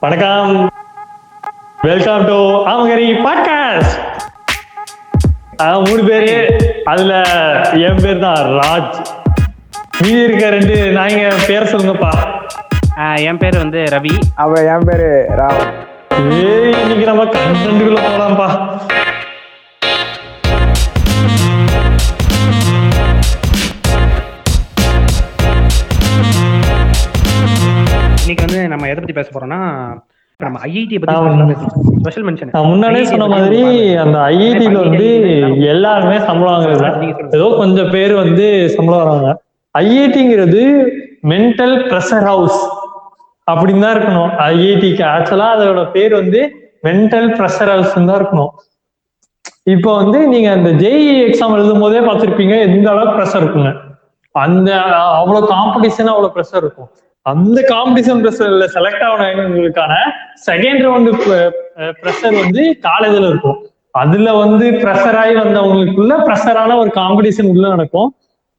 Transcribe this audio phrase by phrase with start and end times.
[0.00, 0.70] வணக்கம்.
[1.82, 3.94] Welcome to ஆமகரி podcast
[5.88, 6.56] மூணு பேரு.
[6.84, 7.20] அதுல
[7.72, 9.04] என் பேர் தான் ராஜ்.
[10.00, 12.10] மீதி இருக்க ரெண்டு நாய்ங்க பேர் சொல்லுங்கப்பா.
[12.96, 14.20] ஆஹ் என் பேர் வந்து ரவி.
[14.34, 15.72] அவ என் பேரு ராம்
[16.30, 18.78] ஏய் இன்னைக்கு நம்ம கண்டென்ட்டுக்குள்ள போலாம்ப்பா.
[28.26, 29.58] இன்னைக்கு வந்து நம்ம எதை பத்தி பேச போறோம்னா
[30.40, 31.66] நம்ம ஐஐடி பத்தி.
[31.98, 33.60] ஸ்பெஷல் மென்ஷன் முன்னாலே சொன்ன மாதிரி
[34.04, 35.06] அந்த ஐஐடியில வந்து
[35.72, 39.28] எல்லாருமே சம்பளம் வாங்குறது ஏதோ கொஞ்சம் பேர் வந்து சம்பளம் வராங்க.
[39.74, 40.64] ஐஐடிங்கிறது
[41.32, 42.58] மென்டல் ப்ரெஷர் ஹவுஸ்
[43.46, 44.34] அப்படின்னு தான் இருக்கணும்.
[44.48, 46.42] ஐஐடிக்கு ஆக்சுவலா அதோட பேர் வந்து
[46.88, 48.52] மென்டல் ப்ரெஷர் ஹவுஸ் தான் இருக்கணும்.
[49.76, 53.72] இப்போ வந்து நீங்க அந்த ஜேஇ எக்ஸாம் எழுதும் போதே பார்த்திருப்பீங்க எந்த அளவுக்கு ப்ரெஷர் இருக்குங்க
[54.34, 54.70] அந்த
[55.22, 56.90] அவ்வளவு காம்படிஷன் அவ்வளவு ப்ரெஷர் இருக்கும்.
[57.30, 59.94] அந்த காம்படிஷன் ப்ரெஷர்ல செலக்ட் ஆனவங்களுக்கான
[60.48, 61.12] செகண்ட் ரவுண்டு
[62.02, 63.58] ப்ரெஷர் வந்து காலேஜில் இருக்கும்.
[64.02, 68.08] அதுல வந்து ப்ரெஷர் ஆகி வந்தவங்களுக்குள்ள ப்ரெஷரான ஒரு காம்படிஷன் உள்ள நடக்கும்.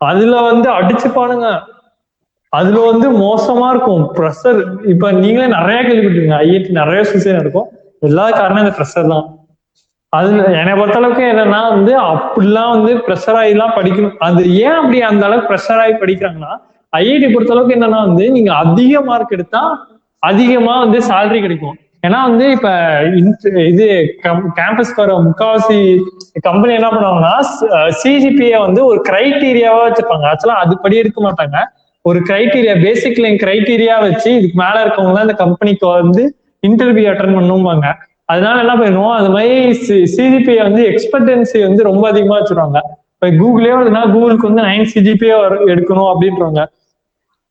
[0.01, 1.47] அதுல வந்து அடிச்சுப்பானுங்க
[2.53, 4.03] அதுல வந்து மோசமா இருக்கும்.
[4.17, 4.59] ப்ரெஷர்
[4.93, 6.37] இப்ப நீங்களே நிறைய கேள்விப்பட்டிருக்கீங்க.
[6.45, 7.67] ஐஐடி நிறைய சூசைட் நடக்கும்.
[8.07, 9.25] எல்லா காரணம் இந்த ப்ரெஷர் தான்.
[10.13, 14.15] அதுல என்னை பொறுத்த அளவுக்கு என்னன்னா வந்து அப்படிலாம் வந்து ப்ரெஷர் ஆகிலாம் படிக்கணும்.
[14.27, 16.53] அது ஏன் அப்படி அந்த அளவுக்கு ப்ரெஷர் ஆகி படிக்கிறாங்கன்னா
[16.93, 19.61] ஐஐடி பொறுத்த அளவுக்கு என்னன்னா வந்து நீங்க அதிக மார்க் எடுத்தா
[20.23, 21.75] அதிகமா வந்து சேலரி கிடைக்கும்.
[22.05, 22.69] ஏன்னா வந்து இப்ப
[23.71, 23.85] இது
[24.59, 25.77] கேம்பஸ்க்கு வர முக்காவாசி
[26.47, 27.35] கம்பெனி என்ன பண்ணுவாங்கன்னா
[28.01, 30.25] சிஜிபிஏ வந்து ஒரு கிரைட்டீரியாவா வச்சிருப்பாங்க.
[30.31, 31.57] ஆக்சுவலா அதுபடி எடுக்க மாட்டாங்க.
[32.05, 36.23] ஒரு கிரைட்டீரியா பேசிக் லைன் கிரைட்டீரியா வச்சு இதுக்கு மேல இருக்கவங்க தான் இந்த கம்பெனிக்கு வந்து
[36.63, 37.87] இன்டர்வியூ அட்டன் பண்ணுவாங்க
[38.33, 39.57] அதனால என்ன பண்ணுவோம் அது மாதிரி
[40.15, 42.79] சிஜிபிஏ வந்து எக்ஸ்பெக்டன்சி வந்து ரொம்ப அதிகமா வச்சிருவாங்க.
[43.21, 45.37] இப்போ கூகுளே வருதுன்னா கூகுளுக்கு வந்து நைன் சிஜிபிஏ
[45.73, 46.63] எடுக்கணும் அப்படின்றவங்க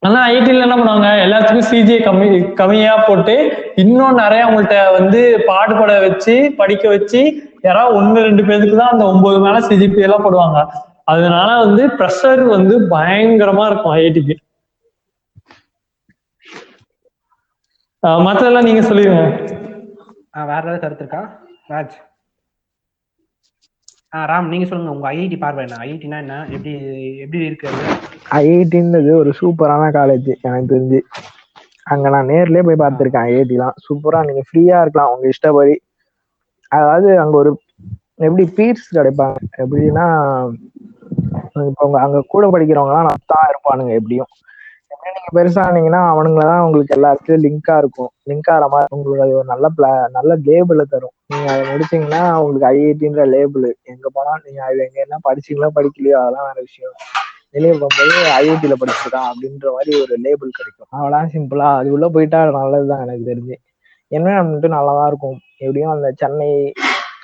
[0.02, 1.08] ஆனா ஐடில என்ன பண்ணுவாங்க?
[1.24, 2.26] எல்லாத்துக்கும் சிஜிஐ கம்மி
[2.60, 3.34] கம்மியா போட்டு
[3.82, 7.20] இன்னும் நிறைய அவங்கள்ட்ட வந்து பாடுபட வச்சு படிக்க வச்சு
[7.66, 10.58] யாராவது ஒன்னு ரெண்டு பேருக்கு தான் அந்த ஒன்பது மேல சிஜிபி எல்லாம் போடுவாங்க.
[11.12, 14.36] அதனால வந்து ப்ரெஷர் வந்து பயங்கரமா இருக்கும் ஐஐடிக்கு
[18.26, 19.22] மத்ததெல்லாம் நீங்க சொல்லிடுங்க
[20.50, 21.22] வேற ஏதாவது கருத்து இருக்கா?
[21.72, 21.96] ராஜ்.
[24.30, 24.92] ராம் நீங்க சொல்லுங்க.
[24.96, 25.78] உங்க ஐஐடி பார்வை என்ன?
[25.84, 26.36] ஐஐடினா என்ன?
[26.54, 26.72] எப்படி
[27.24, 27.68] எப்படி இருக்கு
[28.40, 31.00] ஐஐடின்றது ஒரு சூப்பரான காலேஜ் எனக்கு தெரிஞ்சு.
[31.92, 35.74] அங்க நான் நேர்லயே போய் பார்த்திருக்கேன் ஐஐடிலாம் சூப்பரா நீங்க ஃப்ரீயா இருக்கலாம் உங்க இஷ்டப்படி.
[36.72, 37.50] அதாவது அங்க ஒரு
[38.26, 39.38] எப்படி பீர்ஸ் கிடைப்பாங்க?
[39.62, 40.06] எப்படின்னா
[41.70, 44.30] இப்போ அங்க கூட படிக்கிறவங்கலாம் நான் தான் இருப்பானுங்க எப்படியும்.
[45.14, 48.08] நீங்க பெருசா ஆனீங்கன்னா அவனுங்கள தான் உங்களுக்கு எல்லாத்துலயும் லிங்கா இருக்கும்.
[48.26, 51.10] லிங்க் ஆகிற மாதிரி உங்களுக்கு அது ஒரு நல்ல பிளா நல்ல லேபிள தரும்.
[51.26, 56.46] நீங்க அதை முடிச்சீங்கன்னா உங்களுக்கு ஐஐடின்ற லேபிள் எங்க போனா நீங்க அது எங்க என்ன படிச்சீங்களோ படிக்கலையோ அதெல்லாம்
[56.46, 56.92] வேற விஷயம்.
[57.50, 60.88] வெளியே போகும்போது ஐஐடியில படிச்சிருக்கான் அப்படின்ற மாதிரி ஒரு லேபிள் கிடைக்கும்.
[60.92, 63.54] அவ்வளோதான் சிம்பிளா அது உள்ள போயிட்டா நல்லதுதான் எனக்கு தெரிஞ்சு.
[64.10, 65.38] என்விரான்மெண்ட்டும் நல்லா தான் இருக்கும்.
[65.56, 66.72] எப்படியும் அந்த சென்னை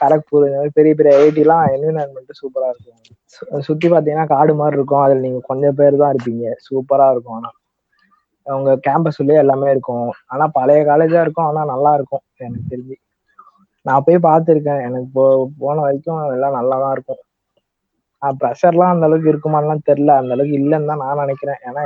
[0.00, 3.16] கரக்பூர் இந்த மாதிரி பெரிய பெரிய ஐஐடிலாம் என்விரான்மெண்ட் சூப்பரா இருக்கும்.
[3.20, 5.00] சு- சுத்தி பாத்தீங்கன்னா காடு மாதிரி இருக்கும்.
[5.00, 6.42] அதுல நீங்க கொஞ்சம் பேர் தான் இருப்பீங்க.
[6.42, 7.50] சூப்பரா இருக்கும் ஆனா.
[8.46, 10.08] உங்க கேம்பஸ் உள்ளே எல்லாமே இருக்கும்.
[10.26, 11.48] ஆனா பழைய காலேஜா இருக்கும்.
[11.50, 12.22] ஆனா நல்லா இருக்கும்.
[12.38, 12.96] எனக்கு தெரிஞ்சு.
[13.86, 14.82] நான் போய் பார்த்துருக்கேன்.
[14.88, 15.24] எனக்கு போ
[15.58, 17.22] போன வரைக்கும் எல்லாம் நல்லா தான் இருக்கும்.
[18.40, 20.12] ப்ரெஷர்லாம் அந்த அளவுக்கு இருக்குமான்லாம் தெரியல.
[20.20, 21.60] அந்த அளவுக்கு இல்லைன்னு தான் நான் நினைக்கிறேன்.
[21.68, 21.82] ஏன்னா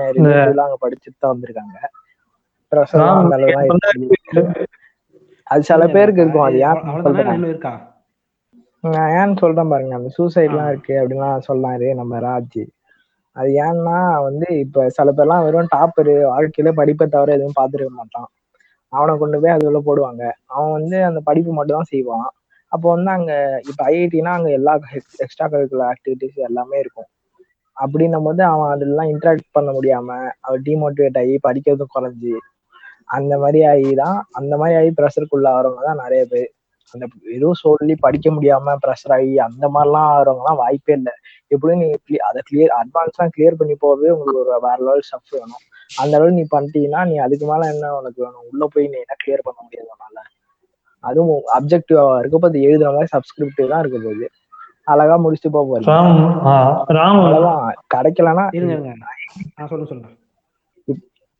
[0.67, 1.79] அங்க படிச்சுட்டு தான் வந்திருக்காங்க.
[2.73, 3.83] ப்ரெஷர்லாம் அந்த அளவுக்கு.
[5.47, 6.47] அது சில பேருக்கு இருக்கும்.
[6.47, 6.81] அது ஏன்
[8.85, 9.95] நான் ஏன்னு சொல்றேன் பாருங்க.
[9.99, 12.61] அந்த சூசைட்லாம் இருக்கு அப்படின்லாம் சொல்லாரு நம்ம ராஜ்.
[13.37, 18.29] அது ஏன்னா வந்து இப்ப சில பேர்லாம் வெறும் டாப்பரு வாழ்க்கையில படிப்பை தவிர எதுவும் பார்த்துருக்க மாட்டான்.
[18.93, 20.23] அவனை கொண்டு போய் அது போடுவாங்க.
[20.55, 22.29] அவன் வந்து அந்த படிப்பு மட்டும் தான் செய்வான்.
[22.73, 23.33] அப்போ வந்து அங்க
[23.71, 24.73] இப்ப ஐஐடினா அங்க எல்லா
[25.25, 27.09] எக்ஸ்ட்ரா கரிக்குலர் ஆக்டிவிட்டிஸ் எல்லாமே இருக்கும்.
[27.77, 30.09] அப்படின்னும் போது அவன் அதெல்லாம் இன்டராக்ட் பண்ண முடியாம
[30.47, 32.35] அவன் டிமோட்டிவேட் ஆகி படிக்கிறதும் குறைஞ்சி
[33.11, 36.49] அந்த மாதிரி ஆகி தான் அந்த மாதிரி ஆகி ப்ரெஷருக்குள்ள ஆகிறவங்க தான் நிறைய பேர்.
[36.93, 41.13] அந்த வெறும் சொல்லி படிக்க முடியாம ப்ரெஷர் ஆகி அந்த மாதிரிலாம் ஆகிறவங்கலாம் வாய்ப்பே இல்லை.
[41.47, 45.63] எப்படியும் நீ cle- அதை கிளியர் அட்வான்ஸ்லாம் கிளியர் பண்ணி போகவே உங்களுக்கு ஒரு வேற லெவல் ஸ்டஃப் வேணும்.
[45.97, 48.41] அந்த அளவு நீ பண்ணிட்டீங்கன்னா நீ அதுக்கு மேல என்ன உனக்கு வேணும்?
[48.53, 50.19] உள்ள போய் நீ என்ன கிளியர் பண்ண முடியாது உன்னால?
[51.01, 54.31] அதுவும் அப்ஜெக்டிவா இருக்க போது எழுதுற மாதிரி சப்ஸ்கிரிப்டிவ் தான் இருக்க போகுது.
[54.85, 57.75] அழகா முடிச்சுட்டு போக அவ்வளவுதான்.
[57.95, 58.45] கிடைக்கலன்னா
[59.67, 60.09] சொல்லுங்க சொல்லுங்க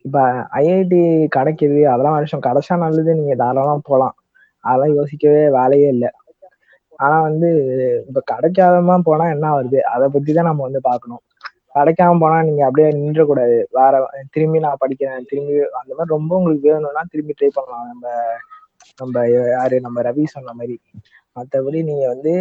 [0.01, 0.19] இப்ப
[0.51, 2.45] ஐஐடி கிடைக்குது அதெல்லாம் ஒரு விஷயம்.
[2.45, 4.15] கிடைச்சா நல்லது நீங்க தாராளமா போகலாம்
[4.67, 6.09] அதெல்லாம் யோசிக்கவே வேலையே இல்லை.
[6.99, 7.49] ஆனா வந்து
[8.09, 11.23] இப்ப கிடைக்காதமா போனா என்ன வருது அதை பத்தி தான் நம்ம வந்து பார்க்கணும்.
[11.75, 13.93] கிடைக்காம போனா நீங்க அப்படியே நின்றக்கூடாது வேற
[14.35, 17.87] திரும்பி நான் படிக்கிறேன் திரும்பி அந்த மாதிரி ரொம்ப உங்களுக்கு வேணும்னா திரும்பி ட்ரை பண்ணலாம்.
[17.93, 18.07] நம்ம
[19.01, 19.15] நம்ம
[19.51, 20.75] யாரு நம்ம ரவி சொன்ன மாதிரி.
[21.35, 22.33] மற்றபடி நீங்க வந்து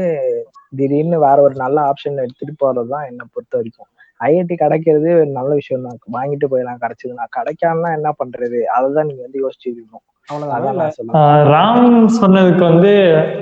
[0.73, 3.89] திடீர்னு வேற ஒரு நல்ல ஆப்ஷன் எடுத்துட்டு போறதுதான் என்னை பொறுத்த வரைக்கும்.
[4.21, 7.27] ஐஐடி கிடைக்கிறது நல்ல விஷயம் தான் வாங்கிட்டு போயிடலாம் கிடைச்சதுன்னா.
[7.39, 8.61] கிடைக்காமனா என்ன பண்றது?
[8.77, 10.05] அதை தான் நீங்க வந்து யோசிச்சுருக்கணும்
[11.53, 12.93] ராம் சொன்னதுக்கு வந்து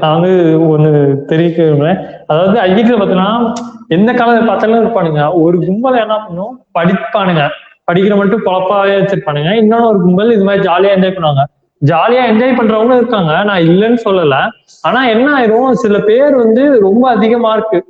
[0.00, 2.00] நான் வந்து ஒண்ணு தெரிவிக்க விரும்புறேன்.
[2.26, 3.54] அதாவது ஐடில பாத்தீங்கன்னா
[3.88, 5.32] எந்த காலத்துல பார்த்தாலும் இருப்பானுங்க.
[5.34, 6.66] ஒரு கும்பல் என்ன பண்ணும்?
[6.78, 7.48] படிப்பானுங்க.
[7.90, 9.50] படிக்கிற மட்டும் பொழப்பாவே வச்சிருப்பானுங்க.
[9.62, 11.44] இன்னொன்னு ஒரு கும்பல் இது மாதிரி ஜாலியா என்ஜாய் பண்ணுவாங்க.
[11.82, 13.44] ஜாலியா என்ஜாய் பண்றவங்களும் இருக்காங்க.
[13.44, 14.36] நான் இல்லைன்னு சொல்லல.
[14.82, 15.72] ஆனா என்ன ஆயிரும்?
[15.72, 17.84] சில பேர் வந்து ரொம்ப அதிக மார்க்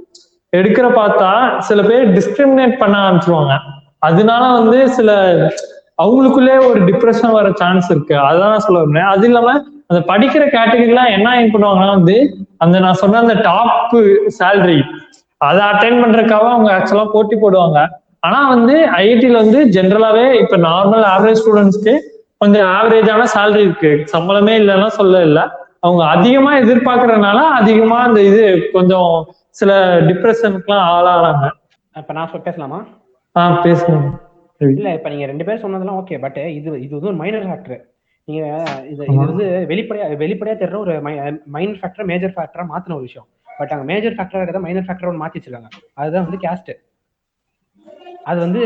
[0.57, 3.57] எடுக்கிற பார்த்தா சில பேர் டிஸ்கிரிமினேட் பண்ண ஆரம்பிச்சிருவாங்க.
[3.99, 5.11] அதனால வந்து சில
[5.99, 8.15] அவங்களுக்குள்ளே ஒரு டிப்ரெஷன் வர சான்ஸ் இருக்கு.
[8.29, 9.51] அதான் நான் சொல்ல விரும்புறேன் அது இல்லாம
[9.91, 12.17] அந்த படிக்கிற கேட்டகரிலாம் என்ன பண்ணுவாங்கன்னா வந்து
[12.59, 13.95] அந்த நான் சொன்ன அந்த டாப்
[14.39, 14.79] சேலரி
[15.41, 17.79] அதை அட்டைன் பண்றதுக்காக அவங்க ஆக்சுவலா போட்டி போடுவாங்க.
[18.21, 21.95] ஆனா வந்து ஐஐடில வந்து ஜென்ரலாவே இப்ப நார்மல் ஆவரேஜ் ஸ்டூடெண்ட்ஸ்க்கு
[22.41, 23.91] கொஞ்சம் ஆவரேஜான சேலரி இருக்கு.
[24.13, 25.41] சம்பளமே இல்லைன்னா சொல்ல இல்ல
[25.83, 29.11] அவங்க அதிகமா எதிர்பார்க்கறதுனால அதிகமா அந்த இது கொஞ்சம்
[29.57, 29.71] சில
[30.09, 31.45] டிப்ரெஷனுக்குலாம் ஆளாகிறாங்க
[31.97, 32.79] இப்ப நான் பேசலாமா?
[33.37, 33.99] ஆஹ் பேசுங்க.
[34.61, 37.81] இல்ல இப்ப நீங்க ரெண்டு பேரும் சொன்னதெல்லாம் ஓகே பட் இது இது வந்து ஒரு மைனர் ஃபேக்டர்
[38.29, 38.43] நீங்க
[38.93, 39.17] இது இது.
[39.23, 40.93] வந்து வெளிப்படையா வெளிப்படையா தெரியற ஒரு
[41.55, 43.27] மைனர் ஃபேக்டர் மேஜர் ஃபேக்டரா மாத்தின ஒரு விஷயம்.
[43.59, 45.71] பட் அங்க மேஜர் ஃபேக்டரா இருக்கிறத மைனர் ஃபேக்டர் ஒன்று மாத்தி வச்சிருக்காங்க.
[46.01, 46.73] அதுதான் வந்து கேஸ்ட்
[48.27, 48.61] அது வந்து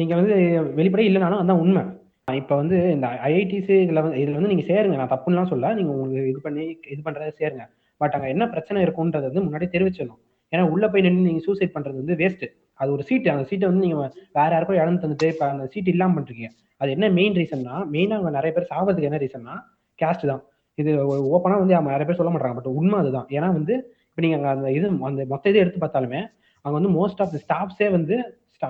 [0.00, 0.34] நீங்க வந்து
[0.78, 1.82] வெளிப்படையா இல்லைனாலும் அதான் உண்மை.
[2.28, 4.96] இப்ப வந்து இந்த ஐஐடிஸ் இதுல வந்து இதுல வந்து நீங்க சேருங்க.
[5.00, 7.64] நான் தப்புன்னுலாம் சொல்ல நீங்க உங்களுக்கு இது பண்ணி இது பண்றதை சேருங்க.
[8.00, 10.20] பட் அங்க என்ன பிரச்சனை இருக்கும்ன்றது வந்து முன்னாடி தெரிவிச்சிடணும்.
[10.52, 12.44] ஏன்னா உள்ள போய் நின்று நீங்க சூசைட் பண்றது வந்து வேஸ்ட்
[12.80, 13.96] அது ஒரு சீட்டு அந்த சீட்டை வந்து நீங்க
[14.38, 16.48] வேற யாருக்கும் இழந்து தந்துட்டு இப்போ அந்த சீட் இல்லாமல் பண்றீங்க.
[16.80, 19.54] அது என்ன மெயின் ரீசன்னா மெயினாக அவங்க நிறைய பேர் சாகிறதுக்கு என்ன ரீசன்னா
[19.98, 20.42] கேஸ்ட் தான்.
[20.78, 20.90] இது
[21.34, 23.28] ஓப்பனாக வந்து அவங்க நிறைய பேர் சொல்ல மாட்டாங்க பட் உண்மை அதுதான்.
[23.36, 23.74] ஏன்னா வந்து
[24.10, 26.20] இப்போ நீங்கள் அங்கே அந்த இது அந்த மொத்த இது எடுத்து பார்த்தாலுமே
[26.64, 28.16] அங்கே வந்து மோஸ்ட் ஆஃப் தி ஸ்டாஃப்ஸே வந்து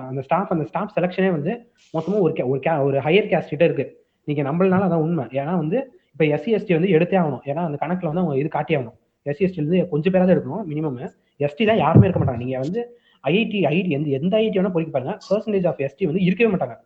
[0.09, 1.51] அந்த ஸ்டாஃப் அந்த ஸ்டாஃப் செலெக்ஷனே வந்து
[1.93, 3.85] மொத்தமாக ஒரு ஒரு கே ஒரு ஹையர் கேஸ்ட் கிட்ட இருக்கு.
[4.27, 5.25] நீங்கள் நம்மளனால அதான் உண்மை.
[5.39, 5.77] ஏன்னா வந்து
[6.13, 7.43] இப்போ எஸ்சி எஸ்டி வந்து எடுத்தே ஆகணும்.
[7.49, 8.97] ஏன்னா அந்த கணக்கில் வந்து அவங்க இது காட்டி ஆகணும்.
[9.25, 10.97] எஸ்சி எஸ்டிலேருந்து கொஞ்சம் பேராக தான் எடுக்கணும் மினிமம்
[11.45, 12.41] எஸ்டி தான் யாருமே இருக்க மாட்டாங்க.
[12.45, 12.81] நீங்கள் வந்து
[13.23, 15.17] ஐஐடி ஐடி எந்த எந்த ஐஐடி வேணால் பொறிக்க பாருங்க.
[15.29, 16.77] பர்சன்டேஜ் ஆஃப் எஸ்டி வந்து இருக்கவே மாட்டாங்க.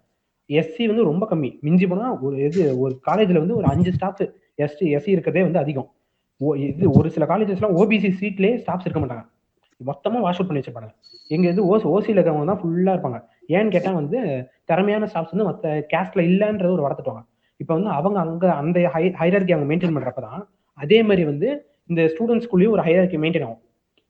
[0.47, 1.59] எஸ்சி வந்து ரொம்ப கம்மி.
[1.59, 5.91] மிஞ்சி போனால் ஒரு இது ஒரு காலேஜில் வந்து ஒரு அஞ்சு ஸ்டாஃப் எஸ்டி எஸ்சி இருக்கிறதே வந்து அதிகம்.
[6.37, 9.25] ஓ- இது ஒரு சில காலேஜஸ்லாம் ஓபிசி சீட்லேயே ஸ்டாஃப்ஸ் இருக்க மாட்டாங்க.
[9.77, 10.93] மொத்தமாக வாஷ் அவுட் பண்ணி வச்சிருப்பாங்க.
[11.27, 13.23] எங்கள் இது ஓசி ஓசியில் இருக்கிறவங்க தான் ஃபுல்லாக இருப்பாங்க.
[13.49, 17.25] ஏன்னு கேட்டால் வந்து திறமையான ஸ்டாஃப்ஸ் வந்து மற்ற கேஸ்டில் இல்லைன்றது ஒரு வளர்த்துட்டுவாங்க.
[17.57, 22.01] இப்போ வந்து அவங்க அங்கே அந்த ஹை ஹைரார்கி அவங்க மெயின்டைன் பண்ணுறப்ப தான் அதே மாதிரி வந்து இந்த
[22.01, 23.61] ஸ்டூடெண்ட்ஸ்குள்ளேயும் ஒரு ஹைரார்கி மெயின்டைன் ஆகும்.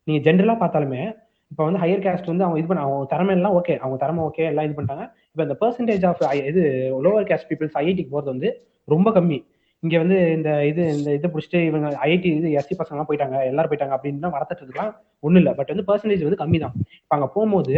[0.04, 1.16] நீங்கள் ஜென்ரலாக பார்த்தாலுமே
[1.54, 4.44] இப்போ வந்து ஹையர் கேஸ்ட் வந்து அவங்க இது பண்ண அவங்க திறமை எல்லாம் ஓகே அவங்க திறமை ஓகே
[4.52, 5.04] எல்லாம் இது பண்ணிட்டாங்க.
[5.32, 6.22] இப்போ இந்த பெர்சன்டேஜ் ஆஃப்
[6.52, 6.62] இது
[7.06, 8.50] லோவர் கேஸ்ட் பீப்புள்ஸ் ஐஐடிக்கு போறது வந்து
[8.88, 9.38] ரொம்ப கம்மி.
[9.84, 13.96] இங்க வந்து இந்த இது இந்த இதை பிடிச்சிட்டு இவங்க ஐஐடி இது எஸ்சி பசங்கலாம் போயிட்டாங்க எல்லாரும் போயிட்டாங்க
[13.98, 14.92] அப்படின்னு தான் வளர்த்துறதுக்குலாம்
[15.26, 15.54] ஒன்றும் இல்லை.
[15.60, 16.76] பட் வந்து பெர்சன்டேஜ் வந்து கம்மி தான்.
[17.02, 17.76] இப்போ அங்கே போகும்போது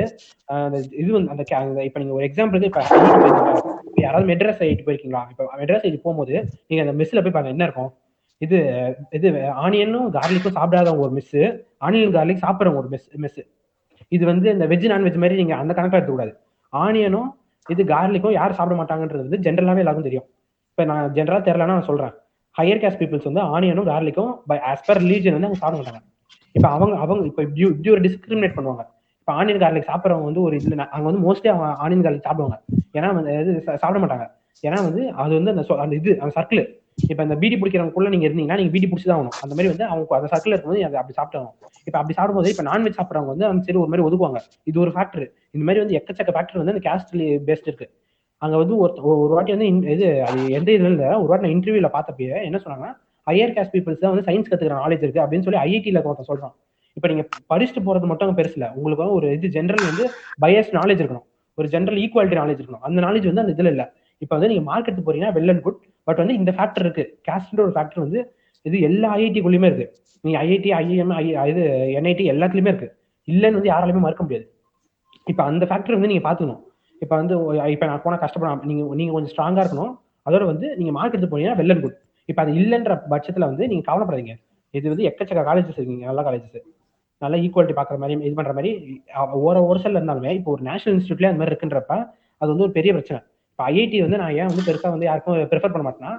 [0.65, 2.83] அந்த இது வந்து அந்த ca- அந்த இப்போ நீங்கள் ஒரு எக்ஸாம்பிளுக்கு இப்போ
[3.89, 5.23] இப்ப யாராவது மெட்ராஸ் ஐஐடி போயிருக்கீங்களா?
[5.33, 6.35] இப்போ மெட்ராஸ் ஐஐடி போகும்போது
[6.69, 7.91] நீங்கள் அந்த மெஸ்ஸில் போய் பாருங்க என்ன இருக்கும்?
[8.41, 8.57] இது
[9.17, 9.27] இது
[9.65, 11.35] ஆனியனும் கார்லிக்கும் சாப்பிடாதவங்க ஒரு மிஸ்
[11.87, 13.41] ஆனியன் கார்லிக் சாப்பிட்றவங்க ஒரு மெஸ் மெஸ்
[14.11, 16.31] இது வந்து இந்த வெஜ் நான்வெஜ் மாதிரி நீங்கள் அந்த கணக்கில் எடுத்துக்கூடாது.
[16.73, 17.29] ஆனியனும்
[17.73, 20.27] இது கார்லிக்கும் யார் சாப்பிட மாட்டாங்கன்றது வந்து ஜென்ரலாகவே எல்லாருக்கும் தெரியும்.
[20.71, 22.13] இப்போ நான் ஜென்ரலாக தெரிலனா நான் சொல்கிறேன்
[22.57, 26.01] ஹையர் கேஸ்ட் பீப்புள்ஸ் வந்து ஆனியனும் கார்லிக்கும் பை ஆஸ் பர் ரிலீஜன் வந்து அவங்க சாப்பிட மாட்டாங்க.
[26.55, 28.83] இப்போ அவங்க அவங்க இப்போ இப்படி இப்படி ஒரு டிஸ்கிரிமினேட் பண்ணுவாங்க.
[29.21, 32.57] இப்போ ஆனியன் கார்லிக் சாப்பிட்றவங்க வந்து ஒரு இதில் அங்கே வந்து மோஸ்ட்லி அவங்க ஆனியன் கார்லிக் சாப்பிடுவாங்க.
[32.97, 34.25] ஏன்னா வந்து இது சாப்பிட மாட்டாங்க.
[34.67, 36.61] ஏன்னா வந்து அது வந்து அந்த அந்த இது அந்த சர்க்கிள்
[36.97, 39.35] இப்போ அந்த பீடி பிடிக்கிறவங்களுக்குள்ள நீங்க இருந்தீங்கன்னா நீங்க பீடி பிடிச்சி தான் ஆகணும்.
[39.43, 41.49] அந்த மாதிரி வந்து அவங்க அந்த சர்க்கிள் இருக்கும்போது அதை அப்படி சாப்பிட்டாங்க.
[41.87, 44.39] இப்போ அப்படி சாப்பிடும்போது இப்போ நான்வெஜ் சாப்பிட்றவங்க வந்து அந்த சரி ஒரு மாதிரி ஒதுக்குவாங்க.
[44.69, 45.25] இது ஒரு ஃபேக்டர்
[45.55, 47.13] இந்த மாதிரி வந்து எக்கச்சக்க ஃபேக்டர் வந்து அந்த கேஸ்ட்
[47.49, 47.87] பேஸ்ட் இருக்கு.
[48.41, 48.93] அங்க வந்து ஒரு
[49.23, 52.93] ஒரு வாட்டி வந்து இது அது எந்த இதுல இல்ல ஒரு வாட்டி நான் இன்டர்வியூல பார்த்தப்பயே என்ன சொன்னாங்கன்னா
[53.27, 56.53] ஹையர் கேஸ்ட் பீப்புள்ஸ் தான் வந்து சயின்ஸ் கத்துக்கிற நாலேஜ் இருக்கு அப்படின்னு சொல்லி ஐஐடியில் ஒருத்தன் சொல்றான்.
[56.97, 60.03] இப்போ நீங்க படிச்சுட்டு போறது மட்டும் அங்கே பெருசு உங்களுக்கு ஒரு இது ஜென்ரல் வந்து
[60.43, 61.25] பயஸ் நாலேஜ் இருக்கணும்.
[61.57, 62.85] ஒரு ஜென்ரல் ஈக்குவாலிட்டி நாலேஜ் இருக்கணும்.
[62.87, 63.83] அந்த நாலேஜ் வந்து அந்த இதுல இல்ல.
[64.21, 67.03] இப்போ வந்து நீங்க மார்க்கெட் போறீங்கன்னா வெல் அண்ட் குட் பட் வந்து இந்த ஃபேக்டர் இருக்கு.
[67.27, 68.19] கேஸ்ட்ன்ற ஒரு ஃபேக்டர் வந்து
[68.65, 69.87] இது எல்லா ஐஐடிக்குள்ளயுமே இருக்கு.
[70.23, 71.63] நீ ஐஐடி ஐஎம் ஐ இது
[71.99, 72.89] என்ஐடி எல்லாத்துலயுமே இருக்கு.
[73.27, 74.45] இல்லைன்னு வந்து யாராலுமே மறுக்க முடியாது.
[75.31, 76.61] இப்போ அந்த ஃபேக்டர் வந்து நீங்க பாத்துக்கணும்.
[77.03, 77.35] இப்போ வந்து
[77.75, 79.93] இப்போ நான் போனா கஷ்டப்படாம நீங்க நீங்க கொஞ்சம் ஸ்ட்ராங்கா இருக்கணும்.
[80.27, 81.97] அதோட வந்து நீங்க மார்க் எடுத்து போனீங்கன்னா வெல் அண்ட் குட்
[82.29, 84.33] இப்போ அது இல்லைன்ற பட்சத்துல வந்து நீங்க கவலைப்படாதீங்க.
[84.73, 86.71] இது வந்து எக்கச்சக்க காலேஜஸ் இருக்குங்க நல்ல காலேஜஸ்
[87.21, 88.71] நல்ல ஈக்குவாலிட்டி பார்க்குற மாதிரி இது பண்ற மாதிரி
[89.47, 91.93] ஒரு ஒரு சில இருந்தாலுமே இப்போ ஒரு நேஷனல் இன்ஸ்டியூட்லேயே அந்த மாதிரி இருக்குன்றப்ப
[92.41, 93.19] அது வந்து ஒரு பெரிய பிரச்சனை.
[93.59, 96.13] இப்போ ஐஐடி வந்து நான் ஏன் வந்து பெருசாக வந்து யாருக்கும் ப்ரிஃபர் பண்ண மாட்டேன்னா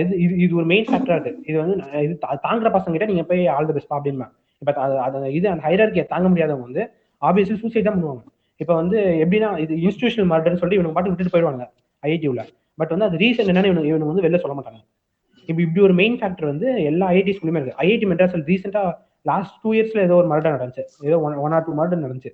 [0.00, 3.06] இது இது இது ஒரு மெயின் ஃபேக்டராக இருக்குது இது வந்து நான் இது தா- தாங்குற பசங்க கிட்ட
[3.10, 4.26] நீங்கள் போய் ஆல் த பெஸ்ட் அப்படின்னா
[4.62, 4.72] இப்போ
[5.04, 6.82] அது இது அந்த ஹைரார்கியை தாங்க முடியாதவங்க வந்து
[7.22, 8.22] ஆப்வியஸ்லி சூசைட் தான் பண்ணுவாங்க.
[8.60, 11.64] இப்போ வந்து எப்படின்னா இது இன்ஸ்டியூஷனல் மர்டர்னு சொல்லி இவனுக்கு பாட்டு விட்டுட்டு போயிடுவாங்க
[12.02, 12.42] ஐஐடி உள்ள.
[12.78, 14.80] பட் வந்து அது ரீசன் என்னன்னு இவனு இவனுக்கு வந்து வெளில சொல்ல மாட்டாங்க.
[15.48, 18.90] இப்போ இப்படி ஒரு மெயின் ஃபேக்டர் வந்து எல்லா ஐஐடி ஸ்கூலுமே இருக்குது ஐஐடி மெட்ராஸில் ரீசெண்டாக
[19.26, 20.84] லாஸ்ட் டூ இயர்ஸில் ஏதோ ஒரு மர்டர் நடந்துச்சு.
[21.08, 22.32] ஏதோ one one or two murder நடந்துச்சு.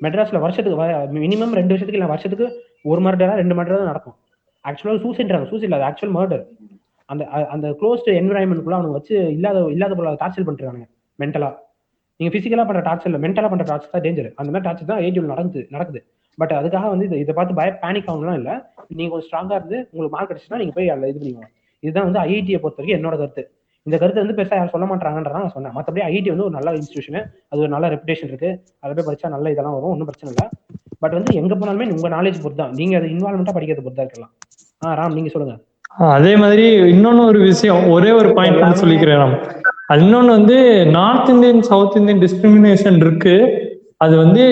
[0.00, 0.78] மெட்ராஸில் வருஷத்துக்கு
[1.20, 2.46] மினிமம் ரெண்டு வருஷத்துக்கு இல்லை வருஷத்துக்கு
[2.84, 4.16] ஒரு மர்டரா ரெண்டு மர்டரா தான் நடக்கும்.
[4.64, 6.44] ஆக்சுவலாக சூசைட்றாங்க சூசைட் அது ஆக்சுவல் மர்டர்
[7.08, 7.22] அந்த
[7.54, 10.86] அந்த க்ளோஸ்டு என்விரான்மெண்ட்குள்ள அவங்க வச்சு இல்லாத இல்லாத பொருளை டார்ச்சர் பண்ணிருக்காங்க
[11.18, 11.50] மென்டலா
[12.20, 15.30] நீங்க பிசிக்கலா பண்ற டார்ச்சர் இல்லை மென்டலா பண்ற டார்ச்சர் தான் டேஞ்சர் அந்த மாதிரி டார்ச்சர் தான் ஏடியூல்
[15.32, 16.00] நடக்குது நடக்குது.
[16.38, 18.54] பட் அதுக்காக வந்து இதை இதை பார்த்து பய பேனிக் ஆகணும்லாம் இல்லை.
[18.98, 21.50] நீங்க கொஞ்சம் ஸ்ட்ராங்கா இருந்து உங்களுக்கு மார்க் அடிச்சுன்னா நீங்க போய் அதில் இது பண்ணுவோம்
[21.82, 23.42] இதுதான் வந்து ஐஐடியை பொறுத்த வரைக்கும் என்னோட கருத்து.
[23.86, 25.74] இந்த கருத்து வந்து பெருசாக யாரும் சொல்ல மாட்டாங்கன்றதான் நான் சொன்னேன்.
[25.78, 28.50] மற்றபடி ஐஐடி வந்து ஒரு நல்ல இன்ஸ்டியூஷன் அது ஒரு நல்ல ரெப்புடேஷன் இருக்கு.
[28.82, 30.46] அதில் போய் படிச்சா நல்ல இதெல்லாம் வரும் ஒன்றும் பிரச்சனை இல்லை.
[31.04, 34.32] பட் வந்து எங்க போனாலுமே உங்க நாலேஜ் பொறுத்து தான் நீங்க அதை இன்வால்மெண்டா படிக்கிறது பொறுத்தா இருக்கலாம்.
[34.84, 35.56] ஆ ராம் நீங்க சொல்லுங்க.
[36.14, 39.34] அதே மாதிரி இன்னொன்னு ஒரு விஷயம் ஒரே ஒரு பாயிண்ட் தான் சொல்லிக்கிறேன்
[39.90, 40.56] அது இன்னொன்னு வந்து
[40.96, 43.34] north Indian south Indian discrimination இருக்கு.
[44.04, 44.44] அது வந்து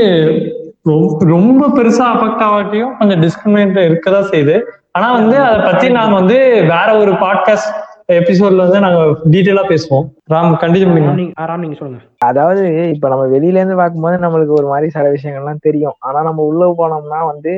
[1.33, 4.57] ரொம்ப பெருசா அஃபெக்ட் ஆகாட்டியும் அந்த டிஸ்கிரிமினேட் இருக்கதான் செய்யுது.
[4.97, 6.39] ஆனா வந்து அதை பத்தி நாங்க வந்து
[6.73, 7.73] வேற ஒரு பாட்காஸ்ட்
[8.19, 9.01] எபிசோட்ல வந்து நாங்க
[9.33, 10.05] டீட்டெயிலா பேசுவோம்.
[10.33, 12.01] ராம் கண்டிப்பா ராம் நீங்க சொல்லுங்க.
[12.21, 12.63] அதாவது
[12.95, 15.97] இப்ப நம்ம வெளியில இருந்து பார்க்கும்போது நம்மளுக்கு ஒரு மாதிரி சில விஷயங்கள்லாம் தெரியும்.
[16.01, 17.53] ஆனா நம்ம உள்ள போனோம்னா வந்து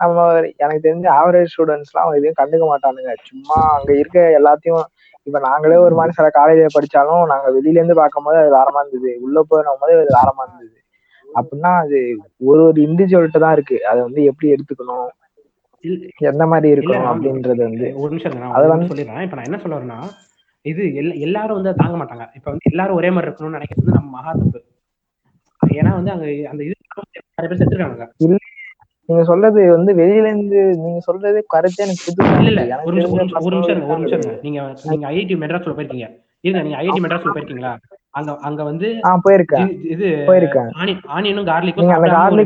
[0.00, 0.26] நம்ம
[0.58, 3.14] எனக்கு தெரிஞ்ச ஆவரேஜ் ஸ்டூடெண்ட்ஸ் எல்லாம் எதையும் கண்டுக்க மாட்டானுங்க.
[3.22, 4.84] சும்மா அங்க இருக்க எல்லாத்தையும்
[5.26, 9.12] இப்ப நாங்களே ஒரு மாதிரி சில காலேஜ்ல படிச்சாலும் நாங்க வெளியில இருந்து பார்க்கும்போது அது வேறமா இருந்தது.
[9.20, 10.76] உள்ள போய் போது அது வேறமா இருந்தது.
[11.28, 11.98] அப்படின்னா அது
[12.46, 13.76] ஒரு ஒரு இண்டிவிஜுவல்கிட்ட தான் இருக்கு.
[13.90, 15.08] அதை வந்து எப்படி எடுத்துக்கணும்?
[16.18, 18.52] எந்த மாதிரி ராம், அப்படின்றது வந்து ஒரு நிமிஷம் நான்
[18.88, 19.22] சொல்லிடுறேன்.
[19.22, 20.02] இப்ப நான் என்ன சொல்ல வரேன்னா
[20.62, 22.28] இது எல்லா- எல்லாரும் வந்து தாங்க மாட்டாங்க.
[22.34, 24.62] இப்ப வந்து எல்லாரும் ஒரே மாதிரி இருக்கணும்னு நினைக்கிறது நம்ம மகா தப்பு.
[25.66, 26.72] ஏன்னா வந்து அங்க அந்த இது
[27.36, 28.08] நிறைய பேர் செத்துருக்காங்க
[29.06, 33.56] நீங்க சொல்றது வந்து வெளியில இருந்து நீங்க சொல்றது கருத்து எனக்கு புதுசா இல்ல இல்ல ஒரு நிமிஷம் ஒரு
[33.56, 34.38] நிமிஷம் ஒரு நிமிஷம்.
[34.42, 36.22] நீங்க நீங்க ஐஐடி மெட்ராஸ்ல போயிருக்கீங்க.
[36.40, 37.76] இருங்க நீங்க ஐஐடி மெட்ராஸ்ல போயிருக்கீங்களா?
[38.10, 39.68] அங்க அங்க வந்து போயிருக்கேன்.
[39.90, 40.70] இது- போயிருக்கேன்.
[40.72, 41.86] ஆனி ஆனியனும் கார்லிக்கும்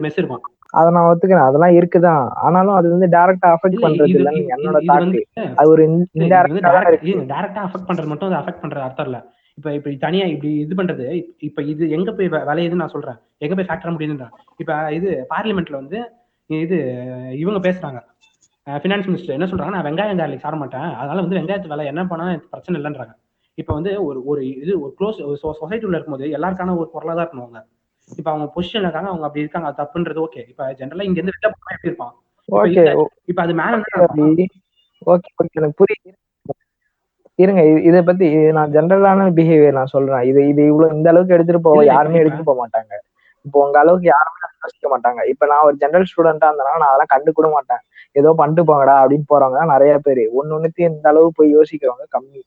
[0.01, 0.41] மெஸ் இருக்கும்.
[0.75, 1.47] அதை நான் ஒத்துக்கிறேன்.
[1.47, 5.21] அதெல்லாம் இருக்குதான் ஆனாலும் அது வந்து டைரக்டா அஃபெக்ட் பண்றது இல்லைன்னு என்னோட தாட்டு
[5.57, 5.85] அது ஒரு
[7.31, 9.19] டைரக்டா அஃபெக்ட் பண்றது மட்டும் அது அஃபெக்ட் பண்றது அர்த்தம் இல்ல.
[9.59, 11.05] இப்ப இப்ப தனியா இப்படி இது பண்றது
[11.41, 13.17] இப்ப- இது எங்க போய் விளையுதுன்னு நான் சொல்றேன்.
[13.39, 15.99] எங்க போய் ஃபேக்டர் முடியுதுன்றேன் இப்ப இது பார்லிமெண்ட்ல வந்து
[16.51, 16.77] இது
[17.39, 17.99] இவங்க பேசுறாங்க.
[18.67, 20.87] ஃபினான்ஸ் மினிஸ்டர் என்ன சொல்றாங்க நான் வெங்காயம் கார்லிக் சாப்பிட மாட்டேன்.
[20.95, 23.15] அதனால வந்து வெங்காயத்து விலை என்ன பண்ணா பிரச்சனை இல்லைன்றாங்க.
[23.59, 25.19] இப்ப வந்து ஒரு ஒரு இது ஒரு க்ளோஸ்
[25.53, 27.61] சொசைட்டி உள்ள இருக்கும்போது எல்லாருக்கான ஒரு பொருளா தான் இருக்கணும் அவங்க
[28.09, 31.51] இப்ப அவங்க பொசிஷன்ல இருக்காங்க அவங்க அப்படி இருக்காங்க அது தப்புன்றது ஓகே இப்ப ஜென்ரலா இங்க இருந்து வெளில
[31.55, 32.15] போனா எப்படி இருப்பான்?
[32.49, 32.85] ஓகே
[33.27, 33.81] இப்ப அது மேல
[35.07, 36.11] ஓகே ஓகே எனக்கு புரியுது.
[37.39, 40.23] இருங்க இது- பத்தி நான் ஜென்ரலான பிஹேவியர் நான் சொல்றேன்.
[40.23, 42.93] இது இது இவ்வளவு இந்த அளவுக்கு எடுத்துட்டு போக யாருமே எடுத்துட்டு போக மாட்டாங்க.
[43.45, 45.21] இப்போ உங்க அளவுக்கு யாருமே யோசிக்க மாட்டாங்க.
[45.27, 47.83] இப்ப நான் ஒரு ஜெனரல் ஸ்டூடெண்டா இருந்தேன்னா நான் அதெல்லாம் கண்டு கூட மாட்டேன்.
[48.17, 50.23] ஏதோ பண்ணிட்டு போங்கடா அப்படின்னு போறவங்க தான் நிறைய பேர்.
[50.33, 52.43] ஒன்னு ஒண்ணுத்தையும் இந்த அளவு போய் யோசிக்கிறவங்க கம்மி.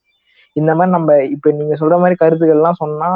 [0.56, 3.10] இந்த மாதிரி நம்ம இப்ப நீங்க சொல்ற மாதிரி கருத்துக்கள் எல்லாம் சொன்னா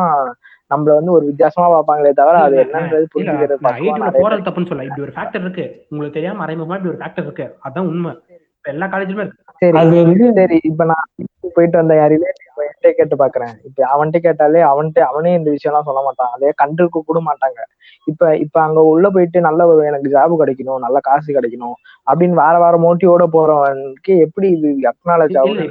[0.72, 5.42] நம்மள வந்து ஒரு வித்தியாசமா பார்ப்பாங்களே தவிர அது என்னன்றது புரிஞ்சுக்கிறது போறது தப்புன்னு சொல்ல இப்படி ஒரு ஃபேக்டர்
[5.42, 5.86] இருக்கு.
[5.90, 7.58] உங்களுக்கு தெரியாம மறைமுகமா இப்படி ஒரு ஃபேக்டர் இருக்கு.
[7.68, 8.12] அதான் உண்மை.
[8.58, 9.44] இப்ப எல்லா காலேஜ்லயுமே இருக்கு.
[9.62, 10.60] சரி அது வந்து சரி.
[10.70, 11.08] இப்ப நான்
[11.56, 13.68] போயிட்டு வந்த யாரையிலே இப்ப என்கிட்ட கேட்டு பாக்குறேன்.
[13.68, 16.30] இப்ப அவன்கிட்ட கேட்டாலே அவன்கிட்ட அவனே இந்த விஷயம் எல்லாம் சொல்ல மாட்டான்.
[16.36, 17.60] அதே கண்டுக்க கூட மாட்டாங்க.
[18.08, 21.76] இப்ப இப்ப அங்க உள்ள போயிட்டு நல்ல ஒரு எனக்கு ஜாப் கிடைக்கணும் நல்ல காசு கிடைக்கணும்
[22.08, 25.70] அப்படின்னு வேற வேற மோட்டிவோட போறவனுக்கு எப்படி இது அக்னாலஜ் இல்ல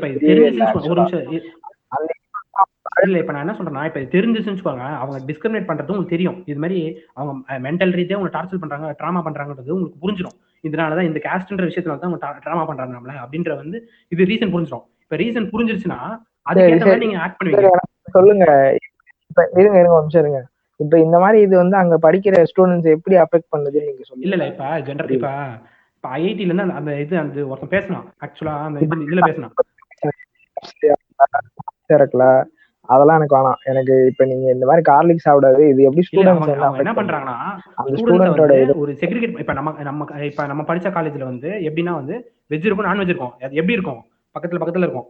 [3.03, 4.97] இல்ல இப்ப நான் என்ன சொல்றேன்னா இப்ப இது தெரிஞ்சிச்சுன்னு வச்சுக்கோங்க.
[4.97, 6.43] அவங்க டிஸ்கிரிமினேட் பண்றது உங்களுக்கு தெரியும்.
[6.47, 11.65] இது மாதிரி அவங்க மென்டல் ரீதியா உங்களை டார்ச்சர் பண்றாங்க ட்ராமா பண்றாங்கன்றது உங்களுக்கு புரிஞ்சிடும் இதனாலதான் இந்த கேஸ்ட்ன்ற
[11.65, 15.99] விஷயத்துல தான் அவங்க ட்ராமா பண்றாங்க நம்மள அப்படின்ற வந்து இது ரீசன் புரிஞ்சிடும் இப்ப ரீசன் புரிஞ்சிருச்சுன்னா
[16.51, 17.71] அதுக்கேற்ற மாதிரி நீங்க ஆக்ட் பண்ணுவீங்க.
[18.11, 18.77] சொல்லுங்க.
[19.29, 20.47] இப்ப இருங்க இருங்க ஒரு இருங்க.
[20.77, 24.19] இப்ப இந்த மாதிரி இது வந்து அங்க படிக்கிற ஸ்டூடெண்ட்ஸ் எப்படி அஃபெக்ட் பண்ணுதுன்னு நீங்க சொல்லுங்க.
[24.19, 25.49] இல்ல இல்ல இப்ப ஜென்ரல் இப்ப
[25.97, 28.15] இப்ப ஐஐடில இருந்து அந்த- இது அந்த ஒருத்தன் பேசினான்.
[28.27, 29.53] ஆக்சுவலா அந்த இது- இதுல பேசினான்.
[31.89, 32.45] இருக்குல்ல
[32.87, 33.55] அதெல்லாம் எனக்கு வேணாம்.
[33.65, 35.69] எனக்கு இப்ப நீங்க இந்த மாதிரி கார்லிக் சாப்பிடாது.
[35.69, 36.93] இது எப்படி ஸ்டூடெண்ட்ஸ் என்ன?
[36.93, 42.33] பண்றாங்கன்னா அந்த ஸ்டூடெண்டோட ஒரு செக்ரிகேட் இப்ப நம்ம நம்ம இப்ப நம்ம படிச்ச காலேஜ்ல வந்து எப்படின்னா வந்து
[42.51, 43.33] வெஜ் இருக்கும் நான்வெஜ் இருக்கும்.
[43.33, 44.05] அது எப்படி இருக்கும்?
[44.39, 45.07] பக்கத்துல பக்கத்துல இருக்கும்.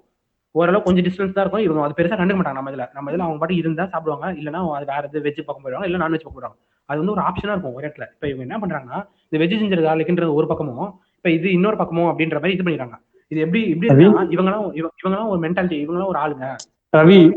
[0.50, 1.60] ஓரளவு கொஞ்சம் டிஸ்டன்ஸ் தான் இருக்கும்.
[1.60, 2.88] இவங்க அது பெருசா கண்டுக்க மாட்டாங்க நம்ம இதுல.
[2.92, 4.40] நம்ம இதுல அவங்க பாட்டு இருந்தா சாப்பிடுவாங்க.
[4.40, 5.84] இல்லைன்னா அது வேற எது வெஜ் பக்கம் போயிடுவாங்க.
[5.84, 6.82] இல்ல நான்வெஜ் பக்கம் போயிடுவாங்க.
[6.84, 8.04] அது வந்து ஒரு ஆப்ஷனா இருக்கும் ஒரு இடத்துல.
[8.14, 12.32] இப்ப இவங்க என்ன பண்றாங்கன்னா இந்த வெஜ் ஜிஞ்சர் கார்லிக்ன்றது ஒரு பக்கமும் இப்ப இது இன்னொரு பக்கமும் அப்படின்ற
[12.32, 12.92] மாதிரி இது பண்ணிடுறாங்க
[13.28, 16.54] இது எப்படி இப்படி அது- இருக்குன்னா இவங்கலாம் இவ- இவங்கலாம் ஒரு மென்டாலிட்டி இவங்கலாம் ஒரு ஆளுங்க.
[16.96, 17.34] ரவி?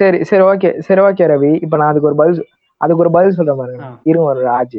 [0.00, 1.52] சரி சரி ஓகே சரி ஓகே ரவி.
[1.64, 2.40] இப்ப நான் அதுக்கு ஒரு பதில்
[2.80, 3.86] அதுக்கு ஒரு பதில் சொல்றேன் பாருங்க.
[4.10, 4.78] இருங்க ஒரு ராஜ்.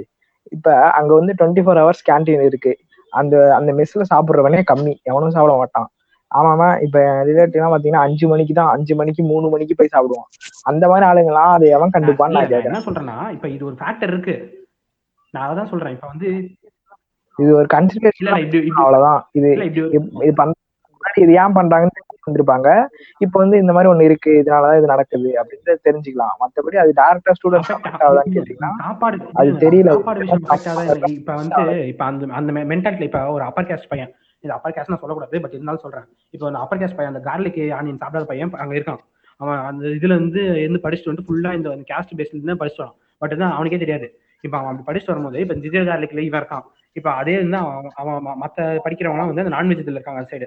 [0.56, 0.68] இப்ப
[1.00, 2.72] அங்க வந்து டுவெண்ட்டி ஃபோர் ஹவர்ஸ் கேண்டீன் இருக்கு.
[3.14, 4.94] அந்த அந்த மெஸ்ல சாப்பிடுறவனே கம்மி.
[5.10, 5.90] எவனும் சாப்பிட மாட்டான்.
[6.32, 6.98] ஆமாமா இப்ப
[7.30, 10.30] ரிலேட்டிவ்லாம் பாத்தீங்கன்னா அஞ்சு மணிக்கு தான் அஞ்சு மணிக்கு மூணு மணிக்கு போய் சாப்பிடுவான்.
[10.70, 14.36] அந்த மாதிரி ஆளுங்களாம் அதை எவன் கண்டுப்பான்னு நான் என்ன சொல்றேன்னா இப்ப இது ஒரு ஃபேக்டர் இருக்கு.
[15.34, 15.94] நான் அதான் சொல்றேன்.
[15.96, 16.30] இப்ப வந்து
[17.40, 18.32] இது ஒரு கன்சிடரேஷன்
[18.82, 19.22] அவ்வளவுதான்.
[19.40, 22.86] இது இது முன்னாடி இது ஏன் பண்றாங்கன்னு வந்திருப்பாங்க.
[23.18, 26.36] இப்ப வந்து இந்த மாதிரி ஒண்ணு இருக்கு இதனாலதான் இது நடக்குது அப்படின்னு தெரிஞ்சுக்கலாம்.
[26.40, 28.88] மத்தபடி அது டேரக்டா ஸ்டூடெண்ட்ஸ் அஃபெக்ட் ஆகுதான்னு கேட்டீங்கன்னா
[29.34, 29.90] அது தெரியல.
[31.10, 34.14] இப்ப வந்து இப்ப அந்த அந்த மென்டாலிட்டி இப்ப ஒரு அப்பர் கேஸ்ட் பையன்.
[34.40, 36.04] இது அப்பர் கேஸ்ட் நான் சொல்லக்கூடாது பட் இருந்தாலும் சொல்றேன்.
[36.30, 38.98] இப்போ அந்த அப்பர் கேஸ்ட் பையன் அந்த கார்லிக் ஆனியன் சாப்பிடாத பையன் அங்க இருக்கான்.
[39.38, 42.98] அவன் அந்த இதுல இருந்து இருந்து படிச்சுட்டு வந்து ஃபுல்லா இந்த கேஸ்ட் பேஸ்ல இருந்து படிச்சுட்டு வரான்.
[43.18, 44.20] பட் தான் அவனுக்கே தெரியாது.
[44.42, 46.62] இப்ப அவன் அப்படி படிச்சுட்டு வரும்போது இப்ப ஜிஜர் கார்லிக்ல இவன் இருக்கான்.
[46.92, 50.46] இப்ப அதே வந்து அவன் அவன் ம- மத்த படிக்கிறவங்க வந்து அந்த நான்வெஜ் இதுல இருக்காங்க சைடு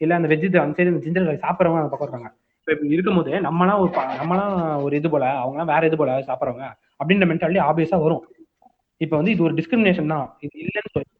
[0.00, 2.30] இல்ல அந்த வெஜ் அந்த சைடு ஜிஞ்சர் garlic சாப்பிட்றவங்க அந்த பக்கம் இருக்காங்க.
[2.60, 4.52] இப்ப இப்படி இருக்கும்போது நம்மலாம் ஒரு நம்மலாம்
[4.84, 6.66] ஒரு இது போல அவங்கலாம் வேற இது போல சாப்பிட்றவங்க
[7.00, 8.22] அப்படின்ற மென்டாலிட்டி ஆப்வியஸா வரும்.
[9.00, 10.26] இப்ப வந்து இது ஒரு டிஸ்கிரிமினேஷன் தான்.
[10.46, 11.10] இது இல்லைன்னு சொல்லி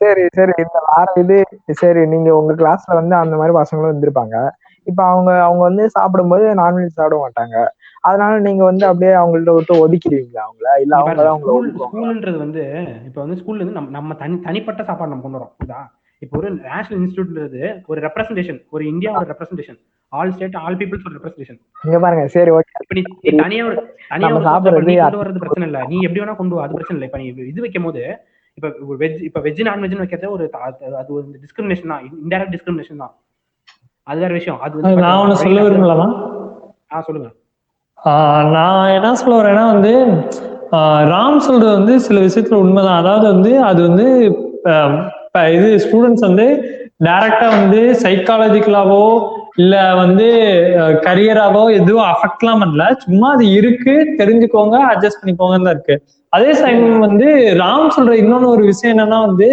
[0.00, 1.36] சரி சரி இந்த வார இது
[1.80, 4.36] சரி நீங்க உங்க கிளாஸ்ல வந்து அந்த மாதிரி பசங்களும் இருந்திருப்பாங்க.
[4.86, 7.56] இப்ப அவங்க அவங்க வந்து சாப்பிடும்போது நான்வெஜ் சாப்பிட மாட்டாங்க.
[8.04, 10.68] அதனால நீங்க வந்து அப்படியே அவங்கள்ட்ட விட்டு ஒதுக்கிடுவீங்களா அவங்கள?
[10.84, 12.62] இல்ல அவங்க ஸ்கூல்ன்றது வந்து
[13.08, 15.54] இப்போ வந்து ஸ்கூல்ல இருந்து நம்ம நம்ம தனி தனிப்பட்ட சாப்பாடு நம்ம கொண்டு வரோம்
[16.22, 19.78] இப்போ ஒரு நேஷனல் இன்ஸ்டியூட்ன்றது ஒரு ரெப்ரசன்டேஷன் ஒரு இந்தியாவோட representation
[20.12, 23.02] all state all peoples ஒரு ரெப்ரசன்டேஷன் இங்க பாருங்க சரி ஓகே இப்ப நீ
[23.40, 23.76] தனியா ஒரு
[24.10, 25.80] தனியா ஒரு சாப்பிடுறது கொண்டு வர்றது பிரச்சனை இல்ல.
[25.90, 27.08] நீ எப்படி வேணா கொண்டு வா அது பிரச்சனை இல்ல.
[27.08, 28.02] இப்ப நீ இது வைக்கும் போது
[28.58, 28.68] இப்ப
[29.00, 32.04] வெஜ் இப்ப வெஜ் நான்வெஜ் வைக்கிறது ஒரு அது- ஒரு டிஸ்கிரிமினேஷன் தான்.
[32.22, 33.12] இன்டைரக்ட் டிஸ்கிரிமினேஷன் தான்.
[34.06, 34.60] அது வேற விஷயம்.
[34.60, 36.06] அது வந்து நான் ஒண்ணு சொல்ல விரும்பலாமா
[36.92, 37.28] ஆ சொல்லுங்க.
[38.54, 39.92] நான் என்ன சொல்ல வரேன்னா வந்து
[41.10, 43.00] ராம் சொல்றது வந்து சில விஷயத்துல உண்மைதான்.
[43.02, 44.06] அதாவது வந்து அது வந்து
[44.70, 44.96] ஆஹ்
[45.36, 46.44] இப்ப இது ஸ்டூடெண்ட்ஸ் வந்து
[47.06, 49.02] டைரக்டா வந்து சைக்காலஜிக்கலாவோ
[49.62, 50.28] இல்ல வந்து
[51.06, 52.84] கரியராவோ எதுவும் அஃபெக்ட்லாம் பண்ணல.
[53.02, 55.96] சும்மா அது இருக்கு தெரிஞ்சுக்கோங்க அட்ஜஸ்ட் பண்ணிக்கோங்கன்னு தான் இருக்கு.
[56.32, 57.28] அதே சமயம் வந்து
[57.60, 59.50] ராம் சொல்ற இன்னொன்னு ஒரு விஷயம் என்னன்னா வந்து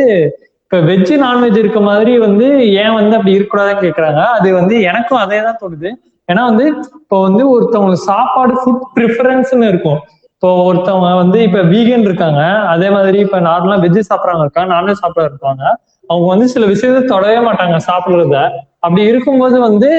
[0.64, 2.48] இப்ப வெஜ் நான்வெஜ் இருக்க மாதிரி வந்து
[2.84, 4.24] ஏன் வந்து அப்படி இருக்கக்கூடாதுன்னு கேக்குறாங்க.
[4.38, 5.92] அது வந்து எனக்கும் அதே தான் தோணுது.
[6.30, 6.66] ஏன்னா வந்து
[7.02, 10.02] இப்போ வந்து ஒருத்தவங்களுக்கு சாப்பாடு ஃபுட் ப்ரிஃபரன்ஸ்னு இருக்கும்.
[10.44, 12.40] இப்போ ஒருத்தவங்க வந்து இப்ப வீகன் இருக்காங்க
[12.72, 15.62] அதே மாதிரி இப்ப நார்மலா வெஜ் சாப்பிட்றவங்க இருக்காங்க நான்வெஜ் சாப்பிட இருப்பாங்க.
[16.10, 18.40] அவங்க வந்து சில விஷயத்த தொடவே மாட்டாங்க சாப்பிடுறத.
[18.80, 19.92] அப்படி இருக்கும்போது வந்து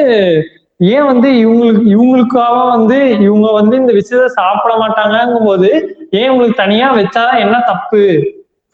[0.80, 2.98] ஏன் வந்து இவங்களுக்கு இவங்களுக்காக வந்து
[3.28, 5.70] இவங்க வந்து இந்த விஷயத்த சாப்பிட மாட்டாங்கங்கும் போது
[6.10, 8.02] ஏன் உங்களுக்கு தனியா வச்சாதான் என்ன தப்பு?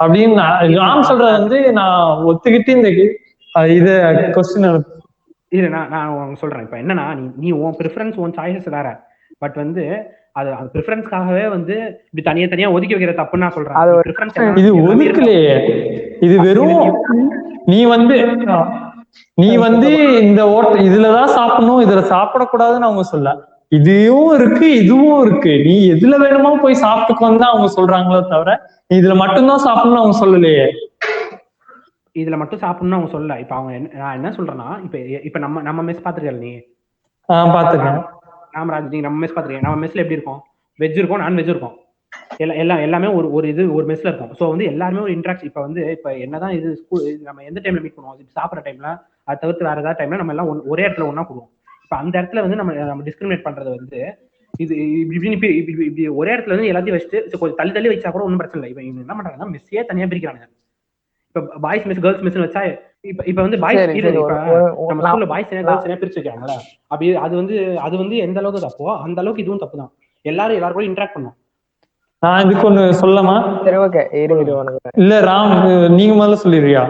[0.00, 2.90] அப்படின்னு நான் ராம் சொல்றது வந்து நான் ஒத்துக்கிட்டு இந்த
[3.78, 3.92] இது
[4.36, 4.68] கொஸ்டின்
[5.52, 6.64] இல்ல நான் நான் சொல்றேன்.
[6.66, 8.88] இப்ப என்னன்னா நீ நீ உன் ப்ரிஃபரன்ஸ் உன் சாய்ஸஸ் வேற.
[9.38, 9.84] பட் வந்து
[10.40, 11.74] அது அது ப்ரிஃபரன்ஸ்க்காகவே வந்து
[12.08, 13.78] இப்படி தனியா தனியா ஒதுக்கி வைக்கிற தப்புன்னு நான் சொல்றேன்.
[13.80, 15.54] அது ப்ரிஃபரன்ஸ் இது ஒதுக்கலையே.
[16.20, 16.80] இது வெறும்
[17.68, 18.16] நீ வந்து
[19.38, 19.90] நீ வந்து
[20.22, 23.30] இந்த ஓட்ட இதுலதான் சாப்பிடணும் இதுல சாப்பிடக்கூடாதுன்னு அவங்க சொல்ல.
[23.72, 25.52] இதுவும் இருக்கு இதுவும் இருக்கு.
[25.66, 28.52] நீ எதுல வேணுமோ போய் சாப்பிட்டுக்கோன்னு தான் அவங்க சொல்றாங்களோ தவிர
[28.90, 30.64] நீ இதுல மட்டும்தான் சாப்பிடணும்னு அவங்க சொல்லலையே.
[32.16, 33.34] இதுல மட்டும் சாப்பிடணும்னு அவங்க சொல்லல.
[33.42, 34.96] இப்ப அவங்க என்ன நான் என்ன சொல்றேன்னா இப்ப
[35.28, 36.52] இப்ப நம்ம நம்ம மெஸ் பாத்துருக்கல நீ?
[37.28, 37.50] ஆஹ்
[38.50, 40.40] பாத்துக்கேன் ராமராஜ் நீங்க நம்ம மெஸ் பாத்துருக்கீங்க நம்ம மெஸ்ல எப்படி இருக்கும்?
[40.78, 41.76] வெஜ் இருக்கும் நான் வெஜ் இருக்கும்.
[42.42, 44.32] எல்லா எல்லாம் எல்லாமே ஒரு ஒரு இது ஒரு மெஸ்ல இருக்கும்.
[44.38, 47.96] ஸோ வந்து எல்லாருமே ஒரு இன்ட்ராக்ட் இப்போ வந்து இப்போ என்னதான் இது ஸ்கூல் நம்ம எந்த டைம்ல மீட்
[47.96, 48.16] பண்ணுவோம்?
[48.22, 48.88] இப்போ சாப்பிட்ற டைம்ல
[49.28, 51.50] அது தவிர்த்து வேற ஏதாவது டைம்ல நம்ம எல்லாம் ஒரே இடத்துல ஒண்ணா கூடுவோம்
[51.84, 54.00] இப்போ அந்த இடத்துல வந்து நம்ம நம்ம டிஸ்கிரிமினேட் பண்றது வந்து
[54.64, 55.50] இது இப்படி இப்படி
[55.90, 58.70] இப்படி ஒரே இடத்துல வந்து எல்லாத்தையும் வச்சுட்டு கொஞ்சம் தள்ளி தள்ளி வச்சா கூட ஒன்றும் பிரச்சனை இல்லை.
[58.72, 60.42] இப்போ இவங்க என்ன பண்றாங்கன்னா மெஸ்ஸே தனியா பிரிக்கிறாங்க
[61.28, 62.62] இப்போ பாய்ஸ் மிஸ் கேர்ள்ஸ் மிஸ்னு வச்சா
[63.04, 63.82] இப்போ இப்போ வந்து பாய்ஸ்
[64.88, 66.56] நம்ம ஸ்கூல்ல பாய்ஸ் கேர்ள்ஸ் பிரிச்சு வைக்கிறாங்களா
[66.90, 67.54] அப்படி அது வந்து
[67.86, 69.92] அது வந்து எந்த அளவுக்கு தப்போ அந்த அளவுக்கு இதுவும் தப்பு தான்
[70.24, 71.36] எல்லாரும் எல்லாரும் கூட இன்ட்ராக்ட் பண்ணும்.
[72.22, 74.02] நான் இதுக்கு ஒண்ணு சொல்லமா சரி ஓகே
[74.98, 75.54] இல்ல ராம்
[75.96, 76.82] நீங்க முதல்ல சொல்லிடுறியா?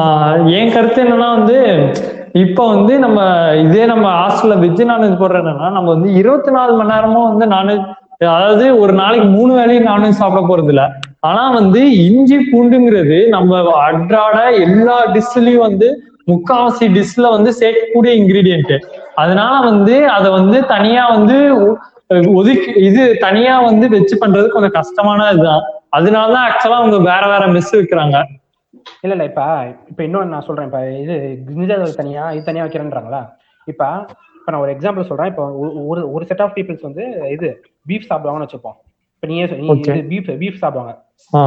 [0.00, 1.56] ஆஹ் என் கருத்து என்னன்னா வந்து
[2.42, 3.18] இப்ப வந்து நம்ம
[3.64, 7.84] இதே நம்ம ஹாஸ்டல்ல வெஜ் நான்வெஜ் போடுற என்னன்னா நம்ம வந்து இருபத்தி நாலு மணி நேரமும் வந்து நான்வெஜ்
[8.30, 10.84] அதாவது ஒரு நாளைக்கு மூணு வேளையும் நான்வெஜ் சாப்பிட போறது இல்ல
[11.26, 13.52] ஆனா வந்து இஞ்சி பூண்டுங்கிறது நம்ம
[13.86, 14.36] அன்றாட
[14.66, 15.88] எல்லா டிஷ்லயும் வந்து
[16.28, 18.74] முக்காவாசி டிஷ்ல வந்து சேர்க்கக்கூடிய இன்கிரீடியன்ட்
[19.16, 21.36] அதனால வந்து அதை வந்து தனியா வந்து
[22.38, 25.64] ஒதுக்கி இது தனியா வந்து வச்சு பண்றது கொஞ்சம் கஷ்டமான இதுதான்.
[25.92, 28.16] அதனாலதான் ஆக்சுவலா அவங்க வேற வேற மெஸ் வைக்கிறாங்க.
[29.04, 29.42] இல்ல இல்ல இப்ப
[29.90, 30.68] இப்ப இன்னொன்னு நான் சொல்றேன்.
[30.70, 31.14] இப்ப இது
[31.48, 33.22] கிஞ்சா தனியா இது தனியா வைக்கிறேன்றாங்களா?
[33.66, 33.82] இப்ப
[34.38, 35.30] இப்ப நான் ஒரு எக்ஸாம்பிள் சொல்றேன்.
[35.32, 35.44] இப்ப
[35.86, 37.48] ஒரு ஒரு செட் ஆஃப் பீப்புள்ஸ் வந்து இது
[37.86, 38.76] பீஃப் சாப்பிடுவாங்கன்னு வச்சுப்போம்.
[39.16, 39.36] இப்ப நீ.
[40.12, 40.94] பீஃப் பீஃப் சாப்பிடுவாங்க.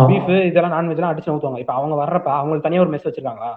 [0.10, 1.60] பீஃப் இதெல்லாம் நான்வெஜ் எல்லாம் அடிச்சு ஊத்துவாங்க.
[1.60, 3.52] இப்ப அவங்க வர்றப்ப அவங்களுக்கு தனியா ஒரு மெஸ் வச்சிருக்காங்களா?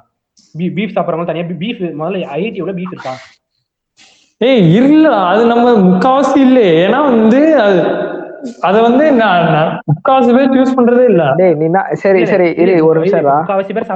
[0.75, 3.15] பீஃப் சாப்பிடுறவங்க தனியா பீஃப் முதல்ல ஐஐடியோட பீஃப் இருக்கா?
[4.41, 7.81] ஏய் இல்ல அது நம்ம முக்காவாசி இல்லையே ஏன்னா வந்து அது
[8.61, 9.45] அத வந்து நான்
[9.91, 11.25] முக்காவாசி பேர் யூஸ் பண்றதே இல்ல.
[11.41, 11.67] டேய் நீ
[12.03, 13.89] சரி சரி இரு ஒரு நிமிஷம் முக்காவாசி பேர்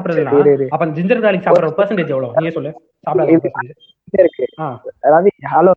[0.52, 0.66] இரு.
[0.74, 2.34] அப்ப ஜிஞ்சர் கார்லிக் சாப்பிடுற பெர்சன்டேஜ் எவ்வளவு?
[2.38, 2.72] நீயே சொல்லு.
[3.06, 3.48] percentage.
[4.14, 4.44] இருக்கு.
[4.60, 4.66] ஆ.
[5.08, 5.72] ரவி ஹலோ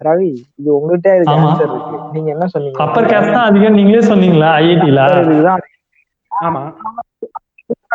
[0.00, 0.30] ரவி
[0.60, 1.48] இது உங்ககிட்ட இருக்கு ஆமா.
[1.48, 1.98] ஆன்சர் இருக்கு.
[2.14, 2.78] நீங்க என்ன சொன்னீங்க?
[2.84, 3.76] அப்பர் கேஸ்ட் தான் அதிகம்.
[3.78, 5.02] நீங்களே சொன்னீங்களா ஐஐடில
[6.32, 6.62] ஆமா.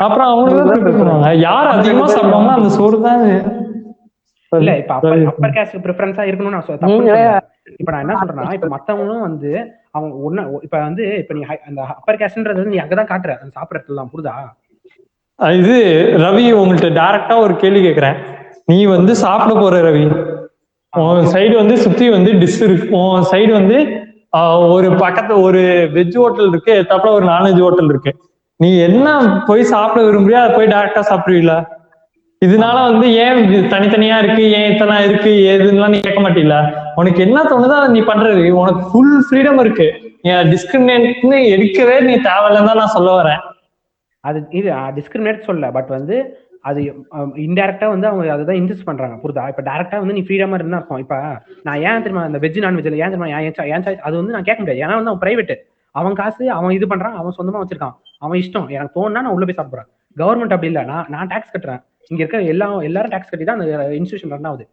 [0.01, 3.21] அப்புறம் அவங்க தான் யார் அதிகமா சாப்பிடுவாங்களோ அந்த சோறு தான்
[4.51, 7.19] இல்ல இப்ப அப்பர் கேஸ்ட் ப்ரிஃபரன்ஸா இருக்கணும்னு நான் சொல்லல.
[7.75, 9.51] இப்ப நான் என்ன சொல்றேன்னா இப்ப மத்தவங்களும் வந்து
[9.95, 13.33] அவங்க ஒண்ணு இப்ப வந்து இப்ப நீ அந்த அப்பர் கேஸ்ட்ன்றது வந்து நீ அங்கதான் காட்டுற.
[13.39, 14.33] அந்த சாப்பிடறது எல்லாம் புரியுதா
[15.39, 15.75] அஹ் இது
[16.23, 18.17] ரவி உங்கள்ட்ட டைரக்டா ஒரு கேள்வி கேக்குறேன்.
[18.67, 20.03] நீ வந்து சாப்பிட போற ரவி.
[20.93, 22.87] உன் சைடு வந்து சுத்தி வந்து டிஷ் இருக்கு.
[22.99, 23.77] உன் சைடு வந்து
[24.75, 25.61] ஒரு பக்கத்துல ஒரு
[25.93, 28.11] வெஜ் ஹோட்டல் இருக்கு எத்தாப்புல ஒரு நான்வெஜ் ஹோட்டல் இருக்கு.
[28.59, 29.07] நீ என்ன
[29.49, 31.59] போய் சாப்பிட விரும்புறியோ அதை போய் டைரக்டா சாப்பிடுவீங்களா
[32.41, 33.39] இதனால வந்து ஏன்
[33.73, 34.43] தனித்தனியா இருக்கு?
[34.57, 35.31] ஏன் இத்தனை இருக்கு?
[35.53, 36.59] ஏதுன்னுலாம் நீ கேட்க மாட்டீங்களா
[36.99, 38.43] உனக்கு என்ன தோணுதோ நீ பண்றது.
[38.61, 39.87] உனக்கு ஃபுல் ஃப்ரீடம் இருக்கு.
[40.23, 43.41] நீ டிஸ்கிரிமினேட்னு எடுக்கவே நீ தேவையில்லைன்னு தான் நான் சொல்ல வரேன்.
[44.23, 46.17] அது இது டிஸ்கிரிமினேட் சொல்ல பட் வந்து
[46.65, 46.79] அது
[47.45, 51.01] இன்டெரக்டா வந்து அவங்க அதை தான் இன்ட்ரெஸ்ட் பண்றாங்க புரியுதா இப்ப டேரக்டா வந்து நீ ஃப்ரீடமா இருந்தா இருக்கும்
[51.03, 51.15] இப்ப
[51.67, 53.45] நான் ஏன் தெரியுமா அந்த வெஜ் நான்வெஜ்ல ஏன் தெரியுமா ஏன்
[53.75, 54.81] ஏன் அது வந்து நான் கேட்க முடியாது.
[54.85, 55.53] ஏன்னா வந்து அவன் பிரைவேட்
[55.95, 57.95] அவன் காசு அவன் இது பண்றான் அவன் சொந்தமா வச்சிருக்கான்.
[58.25, 58.67] அவன் இஷ்டம்.
[58.75, 60.81] எனக்கு தோணுனா நான் உள்ள போய் சாப்பிடுறேன் கவர்மெண்ட் அப்படி இல்ல.
[60.91, 61.81] நான் நான் டாக்ஸ் கட்டுறேன்.
[62.11, 63.67] இங்க இருக்க எல்லா எல்லாரும் டாக்ஸ் கட்டி தான் அந்த
[63.99, 64.65] இன்ஸ்டியூஷன் ரன் ஆகுது.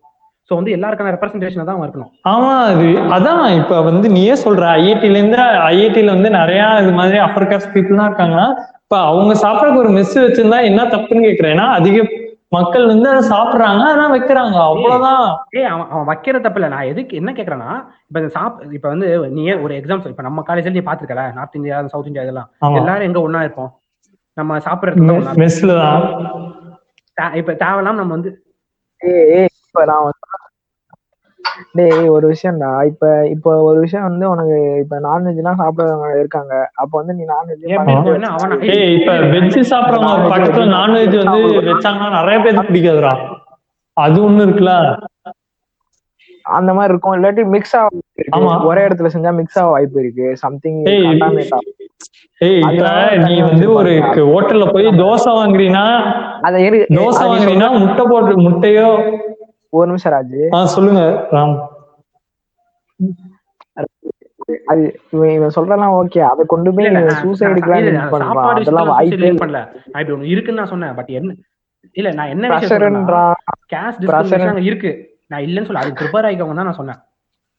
[0.51, 2.11] சோ வந்து எல்லாருக்கான ரெப்ரஸன்டேஷன் தான் இருக்கணும்.
[2.33, 7.51] ஆமா அது அதான் இப்ப வந்து நீயே சொல்ற ஐஐடில இருந்து ஐஐடில வந்து நிறைய இது மாதிரி அப்பர்
[7.51, 8.47] காஸ்ட் பீப்புள்லாம் இருக்காங்கன்னா
[8.83, 11.55] இப்ப அவங்க சாப்பிடறதுக்கு ஒரு மெஸ் வச்சிருந்தா என்ன தப்புன்னு கேக்குறேன்.
[11.57, 12.05] ஏன்னா அதிக
[12.53, 14.57] மக்கள் வந்து அதை சாப்பிடுறாங்க அதான் வைக்கிறாங்க.
[14.69, 15.25] அவ்வளவுதான்.
[15.59, 16.69] ஏய் அவன் அவன் வைக்கிற தப்பு இல்ல.
[16.75, 17.73] நான் எதுக்கு என்ன கேக்குறேன்னா
[18.09, 21.83] இப்ப இந்த சாப் இப்ப வந்து நீ ஒரு எக்ஸாம் இப்ப நம்ம காலேஜ்ல நீ பாத்துருக்கல நார்த் இந்தியா
[21.93, 22.49] சவுத் இந்தியா இதெல்லாம்.
[22.81, 23.71] எல்லாரும் எங்க ஒண்ணா இருப்போம்?
[24.37, 25.19] நம்ம சாப்பிடுறது.
[25.43, 26.03] மெஸ்ல தான்.
[27.37, 28.33] இப்ப தேவையில்லாம நம்ம வந்து
[29.03, 29.48] ஏய்,
[29.79, 30.25] இப்ப நான் வந்து
[31.75, 32.71] டேய் ஒரு விஷயம்டா.
[32.85, 36.53] இப்ப இப்ப ஒரு விஷயம் வந்து உனக்கு இப்ப நான்வெஜ் எல்லாம் சாப்பிடுறவங்க இருக்காங்க.
[36.75, 37.63] அப்ப வந்து நீ நான்வெஜ்
[38.75, 43.13] ஏய் இப்ப வெஜ் சாப்பிடறவங்க பக்கத்துல நான்வெஜ் வந்து வச்சாங்கன்னா நிறைய பேருக்கு பிடிக்காதுடா.
[43.97, 44.75] அது ஒண்ணு இருக்குல்ல.
[46.57, 47.15] அந்த மாதிரி இருக்கும்.
[47.17, 48.37] இல்லாட்டி மிக்ஸ் ஆக வாய்ப்பு இருக்கு.
[48.39, 48.53] ஆமா.
[48.65, 50.27] ஒரே இடத்துல செஞ்சா மிக்ஸ் ஆக வாய்ப்பு இருக்கு.
[50.37, 50.79] சம்திங்
[52.41, 52.89] ஏய், இப்ப
[53.25, 53.93] நீ வந்து ஒரு
[54.29, 55.85] ஹோட்டல்ல போய் தோசை வாங்குறீன்னா
[56.43, 56.79] அதை இரு.
[56.99, 58.89] தோசை வாங்குறீங்கன்னா முட்டை போட்டு முட்டையோ
[59.73, 60.41] ஒரு நிமிஷம் ராஜு.
[60.75, 61.01] சொல்லுங்க
[64.67, 69.61] அது இவன் இவன் சொல்றதெல்லாம் ஓகே அதை கொண்டு போய் நான் சூசைடுக்குலாம் நான் பண்றான் அதெல்லாம் வாய்ப்பே பண்ணல.
[69.85, 71.35] நான் இப்படி ஒண்ணு இருக்குன்னு நான் சொன்னேன் பட் என்ன
[71.97, 72.79] இல்ல நான் என்ன Pressure-
[73.95, 74.91] discrimination அங்க இருக்கு.
[75.27, 77.01] நான் இல்லைன்னு சொல்ல அது ப்ரிப்பேர் ஆகிக்கவங்க தான் நான் சொன்னேன்.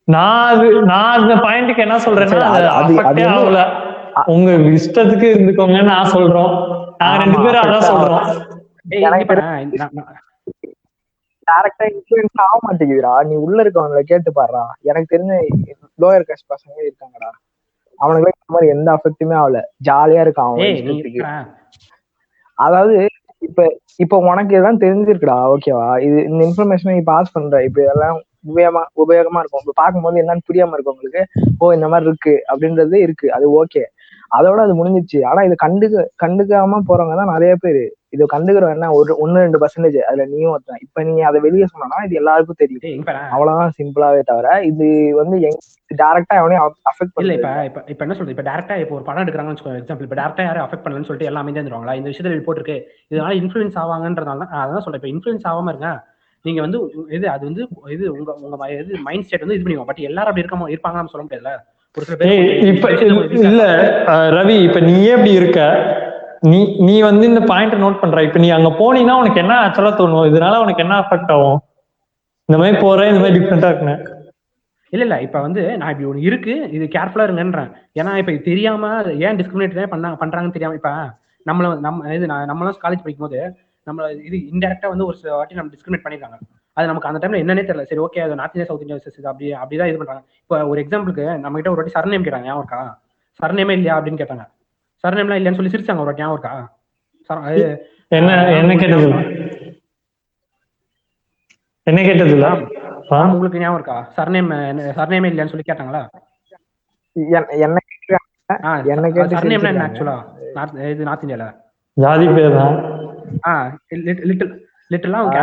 [0.08, 2.68] நான் அது நான் அந்த பாயிண்ட்க்கு என்ன சொல்றேன்னா அது
[3.04, 3.60] அது- ஆகல.
[4.28, 6.52] உங்க இஷ்டத்துக்கு இருந்துக்கோங்கன்னு நான் சொல்றோம்.
[6.98, 8.26] நாங்க ரெண்டு பேரும் அதான் சொல்றோம்
[8.90, 10.26] ஏய், எனக்கு இப்ப நான் நான்- நான்-
[11.50, 13.14] டேரக்டா இன்ஃபுளுன்ஸ் ஆக மாட்டேங்குதுடா.
[13.30, 14.64] நீ உள்ள இருக்கவங்கள கேட்டு பாருடா.
[14.90, 15.34] எனக்கு தெரிஞ்ச
[16.04, 17.30] லோயர் காஸ்ட் பசங்க இருக்காங்கடா.
[18.00, 19.62] அவனுக்கு இந்த மாதிரி எந்த அஃபெக்ட்டுமே ஆகல.
[19.88, 21.48] ஜாலியா இருக்கான் அவன்
[22.58, 22.96] அதாவது
[23.42, 23.66] இப்ப
[24.04, 27.58] இப்ப உனக்கு இதெல்லாம் தெரிஞ்சிருக்குடா ஓகேவா இது இந்த இன்ஃபர்மேஷனை நீ பாஸ் பண்ற.
[27.68, 28.18] இப்ப இதெல்லாம்
[28.50, 29.64] உபயோகமா உபயோகமா இருக்கும்.
[29.64, 31.22] இப்ப பார்க்கும்போது என்னன்னு புரியாம இருக்கு உங்களுக்கு
[31.62, 32.34] ஓ இந்த மாதிரி இருக்கு.
[32.52, 33.28] அப்படின்றது இருக்கு.
[33.38, 33.84] அது ஓகே
[34.38, 37.84] அதோட அது முடிஞ்சிச்சு ஆனா இது கண்டுக்க கண்டுக்காம போறவங்க தான் நிறைய பேர்.
[38.14, 40.82] இது கண்டுக்கிறவங்க என்ன ஒரு ஒன்னு ரெண்டு பர்சன்டேஜ் அதுல நீயும் ஒருத்தன்.
[40.82, 43.04] இப்ப நீ அதை வெளியே சொன்னா இது எல்லாருக்கும் தெரியும்.
[43.34, 45.38] அவ்வளவுதான் சிம்பிளாவே தவிர இது வந்து
[45.92, 48.36] டேரக்டா எவனையும் அஃபெக்ட் இல்ல பண்ணல இப்ப இப்ப இப்ப என்ன சொல்றது?
[48.36, 51.52] இப்ப டேரக்டா இப்போ ஒரு படம் எடுக்கிறாங்கன்னு வச்சுக்கோ எக்ஸாம்பிள் இப்ப டேரக்டா யாரும் அஃபெக்ட் பண்ணலன்னு சொல்லிட்டு எல்லாமே
[51.52, 52.78] தெரிஞ்சிருவாங்களா இந்த விஷயத்துல ரிப்போர்ட் இருக்கு
[53.12, 55.02] இதனால இன்ஃபுளுன்ஸ் ஆவாங்கன்றதால அதான் சொல்றேன்.
[55.02, 55.92] இப்ப இன்ஃபுளுன்ஸ் ஆகாம இருங்க.
[56.46, 59.90] நீங்க வந்து இது அது வந்து இது உங்க உங்க ம- இது மைண்ட் செட் வந்து இது பண்ணிக்கும்
[59.90, 61.54] பட் எல்லாரும் அப்படி இருக்க இருப்பாங்க நம்ம சொல்ல முடியாதுல்ல?
[61.98, 62.90] ஒரு சில ஏய் பேர் இப்ப
[63.42, 63.72] இல்ல-
[64.38, 65.62] ரவி இப்ப நீயே இப்படி இருக்க?
[66.44, 68.24] நீ நீ வந்து இந்த பாயிண்ட் நோட் பண்ற.
[68.24, 70.28] இப்ப நீ அங்க போனீங்கன்னா உனக்கு என்ன ஆக்சுவலா தோணும்?
[70.32, 71.60] இதனால உனக்கு என்ன அஃபெக்ட் ஆகும்?
[72.50, 74.18] இந்த மாதிரி போறேன் இந்த மாதிரி டிஃப்ரெண்டா இருக்கு
[74.94, 75.22] இல்ல இல்ல.
[75.22, 76.70] இப்ப வந்து நான் இப்படி ஒண்ணு இருக்கு.
[76.72, 77.68] இது கேர்ஃபுல்லா இருங்கன்றேன்.
[78.00, 78.86] ஏன்னா இப்ப தெரியாம
[79.26, 80.92] ஏன் டிஸ்கிரிமினேட் பண்ண பண்றாங்கன்னு தெரியாம இப்ப
[81.46, 83.40] நம்மள நம்ம இது நான் நம்மளாம் காலேஜ் படிக்கும்போது
[83.88, 86.38] நம்ம நம்மள இது இன்டெரக்டா வந்து ஒரு சில வாட்டி நம்ம டிஸ்கிரிமினேட் பண்ணிருக்காங்க
[86.78, 87.86] அது நமக்கு அந்த டைம்ல என்னன்னே தெரியல.
[87.92, 90.24] சரி ஓகே அது நார்த் இந்தியா சவுத் இந்தியா இது அப்படி அப்படிதான் இது பண்றாங்க.
[90.44, 92.50] இப்போ ஒரு எக்ஸாம்பிளுக்கு நம்ம கிட்ட ஒரு வாட்டி சர்நேம் கேட்டாங்க.
[92.52, 92.82] ஏன் இருக்கா?
[93.40, 93.96] சர்நேமே இல்லையா?
[94.00, 94.46] அப்படின்னு கேட்டாங்க.
[95.04, 96.54] சர்நேம்லாம் இல்லையான்னு சொல்லி சிரிச்சாங்க ஒரு ஞாபகம் இருக்கா
[97.30, 97.64] சர- அது
[98.12, 99.08] என்ன என்ன கேட்டது
[101.88, 102.34] என்ன கேட்டது
[103.28, 103.98] உங்களுக்கு ஞாபகம் இருக்கா?
[104.18, 104.50] சர்நேம்
[104.98, 106.02] சர்நேமே இல்லையான்னு சொல்லி கேட்டாங்களா?
[107.36, 108.18] என்ன- என்ன கேட்டு
[109.70, 109.86] என்ன.
[109.88, 110.16] ஆக்சுவலா
[110.90, 111.46] இது நார்த் இந்தியால.
[111.98, 112.56] ஜாதி பேர்?
[112.56, 112.76] தான்
[113.48, 113.54] ஆ
[114.92, 115.36] லிட்டில் அவங்க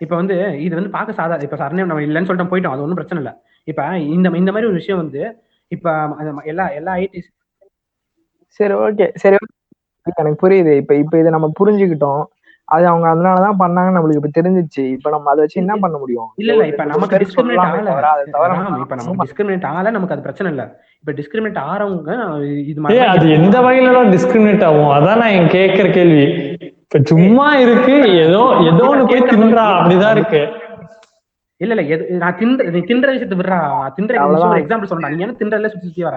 [0.00, 3.20] இப்ப வந்து இது வந்து பார்க்க சாதா இப்ப சரணம் நம்ம இல்லைன்னு சொல்லிட்டு போயிட்டோம் அது ஒன்றும் பிரச்சனை
[3.22, 3.32] இல்லை.
[3.68, 5.22] இப்ப இந்த இந்த மாதிரி ஒரு விஷயம் வந்து
[5.72, 5.88] இப்ப
[6.46, 7.20] எல்லா எல்லா ஐடி
[8.60, 9.36] சரி ஓகே சரி.
[10.16, 10.72] எனக்கு புரியுது.
[10.76, 12.22] இப்ப இப்ப இதை நம்ம புரிஞ்சுக்கிட்டோம்.
[12.68, 14.82] அது அவங்க அதனாலதான் பண்ணாங்கன்னு நம்மளுக்கு இப்ப தெரிஞ்சிச்சு.
[14.88, 16.28] இப்ப நம்ம அதை வச்சு என்ன பண்ண முடியும்?
[16.36, 16.66] இல்ல இல்ல.
[16.66, 17.94] இப்ப நமக்கு டிஸ்கிரிமினேட் ஆகல.
[18.82, 19.90] இப்ப நமக்கு டிஸ்கிரிமினேட் ஆகல.
[19.90, 20.64] நமக்கு அது பிரச்சனை இல்ல.
[21.00, 22.10] இப்ப டிஸ்கிரிமினேட் ஆறவங்க
[22.64, 24.90] இது மாதிரி அது எந்த வகையில டிஸ்கிரிமினேட் ஆகும்?
[24.90, 26.24] அதான் நான் கேக்குற கேள்வி.
[26.84, 30.42] இப்ப சும்மா இருக்கு ஏதோ ஏதோ ஒண்ணு போய் தின்றா அப்படிதான் இருக்கு.
[31.60, 31.94] இல்ல இல்ல.
[31.94, 33.58] எது நான் தின்ற நீ தின்ற விஷயத்தை விடுறா.
[33.94, 34.12] தின்ற
[34.60, 36.16] எக்ஸாம்பிள் சொல்றேன் நீ என்ன தின்றதுல சுத்தி சுத்தி வர?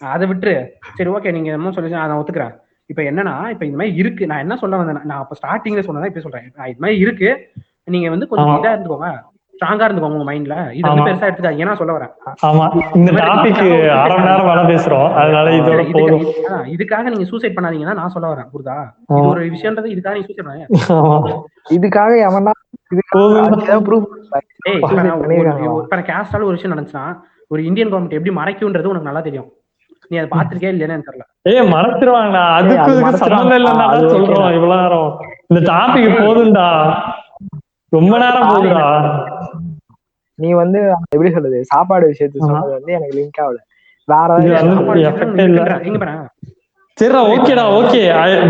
[0.00, 0.54] அதை விட்டுரு.
[0.96, 2.54] சரி ஓகே நீங்க என்னமோ சொல்லி நான் ஒத்துக்கிறேன்.
[2.86, 4.26] இப்ப என்னன்னா இப்ப இந்த மாதிரி இருக்கு.
[4.26, 6.52] நான் என்ன சொல்ல வந்தேன் நான் அப்ப ஸ்டார்டிங்ல சொன்னதான் இப்ப சொல்றேன்.
[6.56, 7.50] நான் இது மாதிரி இருக்கு.
[7.84, 8.46] நீங்க வந்து கொஞ்சம்.
[8.46, 9.10] இதா இருந்துக்கோங்க.
[9.58, 11.10] ஸ்ட்ராங்கா இருந்துக்கோங்க உங்க மைண்ட்ல இது வந்து.
[11.10, 11.36] பெருசா எடுத்துக்காதீங்க.
[11.36, 12.10] ஏன்னா சொல்ல வரேன்.
[12.46, 12.96] ஆமா.
[12.96, 15.14] இந்த டாபிக் அரை மணி நேரம் வேலை பேசுறோம்.
[15.14, 16.20] அதனால இதோட போதும்.
[16.64, 18.36] இதுக்காக நீங்க சூசைட் பண்ணாதீங்கன்னா நான் சொல்ல வரேன்.
[18.36, 18.88] புரியுதா?
[19.08, 19.26] இது.
[19.26, 21.42] ஒரு விஷயம்ன்றது இதுக்காக நீங்க சூசைட் பண்ணாங்க ஆமா.
[21.70, 22.52] இதுக்காக எவனா நான்
[23.48, 23.68] ஒரு-
[25.88, 27.18] நான் விஷயம் நடந்துச்சுன்னா
[27.48, 29.52] ஒரு இந்தியன் கவர்மெண்ட் எப்படி மறைக்கும்ன்றது உனக்கு நல்லா தெரியும்.
[30.08, 31.20] நீ அதை பாத்திருக்கே இல்லையான்னு தெரியல.
[31.42, 32.52] ஏய் மறைச்சிருவாங்கடா.
[32.52, 33.00] அதுக்கு
[33.58, 34.54] இல்லைன்னா சொல்றோம்.
[34.54, 35.18] இவ்வளவு நேரம்.
[35.46, 36.94] இந்த டாபிக் போதும்டா.
[37.88, 39.18] ரொம்ப நேரம் போகுதுடா.
[40.38, 42.52] நீ வந்து எப்படி சொல்றது சாப்பாடு விஷயத்துக்கு ஆமா.
[42.52, 43.58] சொன்னது வந்து எனக்கு லிங்க் ஆகல.
[44.08, 46.26] வேற ஏதாவது
[46.98, 47.98] சரிடா ஓகேடா okay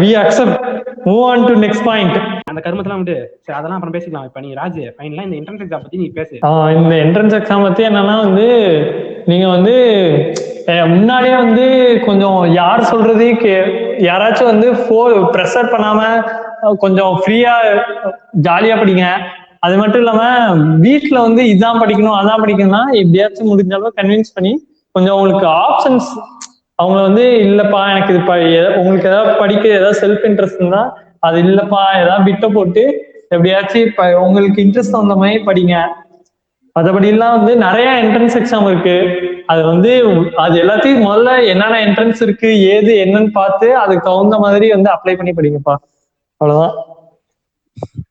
[0.02, 0.58] we accept
[1.06, 2.14] move on to next point
[2.50, 4.26] அந்த கருமத்தெல்லாம் வந்து சரி அதெல்லாம் அப்புறம் பேசிக்கலாம்.
[4.28, 6.34] இப்ப நீ ராஜ் ஃபைனலா இந்த என்ட்ரன்ஸ் எக்ஸாம் பத்தி நீ பேசு.
[6.78, 8.46] இந்த என்ட்ரன்ஸ் எக்ஸாம் பத்தி என்னன்னா வந்து
[9.26, 9.74] நீங்க வந்து
[10.92, 11.66] முன்னாடியே வந்து
[12.06, 13.26] கொஞ்சம் யார் சொல்றது
[14.02, 14.98] யாராச்சும் வந்து ஃபோ
[15.34, 16.00] ப்ரெஷர் பண்ணாம
[16.78, 17.54] கொஞ்சம் ஃப்ரீயா
[18.46, 19.06] ஜாலியா படிங்க.
[19.62, 20.22] அது மட்டும் இல்லாம
[20.78, 24.52] வீட்டுல வந்து இதான் படிக்கணும் அதான் படிக்கணும்னா எப்படியாச்சும் முடிஞ்ச அளவு கன்வின்ஸ் பண்ணி
[24.94, 26.08] கொஞ்சம் உங்களுக்கு ஆப்ஷன்ஸ்
[26.74, 30.82] அவங்க வந்து இல்லப்பா எனக்கு இது ப- உங்களுக்கு ஏதாவது படிக்க ஏதாவது செல்ஃப் இன்ட்ரெஸ்ட் இருந்தா
[31.18, 32.82] அது இல்லப்பா ஏதாவது விட்ட போட்டு
[33.28, 35.74] எப்படியாச்சும் உங்களுக்கு இன்ட்ரெஸ்ட் வந்த மாதிரி படிங்க.
[36.76, 38.96] மற்றபடி எல்லாம் வந்து நிறைய என்ட்ரன்ஸ் எக்ஸாம் இருக்கு.
[39.46, 39.90] அது வந்து
[40.36, 45.32] அது எல்லாத்தையும் முதல்ல என்னென்ன என்ட்ரன்ஸ் இருக்கு ஏது என்னன்னு பார்த்து அதுக்கு தகுந்த மாதிரி வந்து அப்ளை பண்ணி
[45.32, 45.74] படிங்கப்பா.
[46.40, 46.74] அவ்வளவுதான்.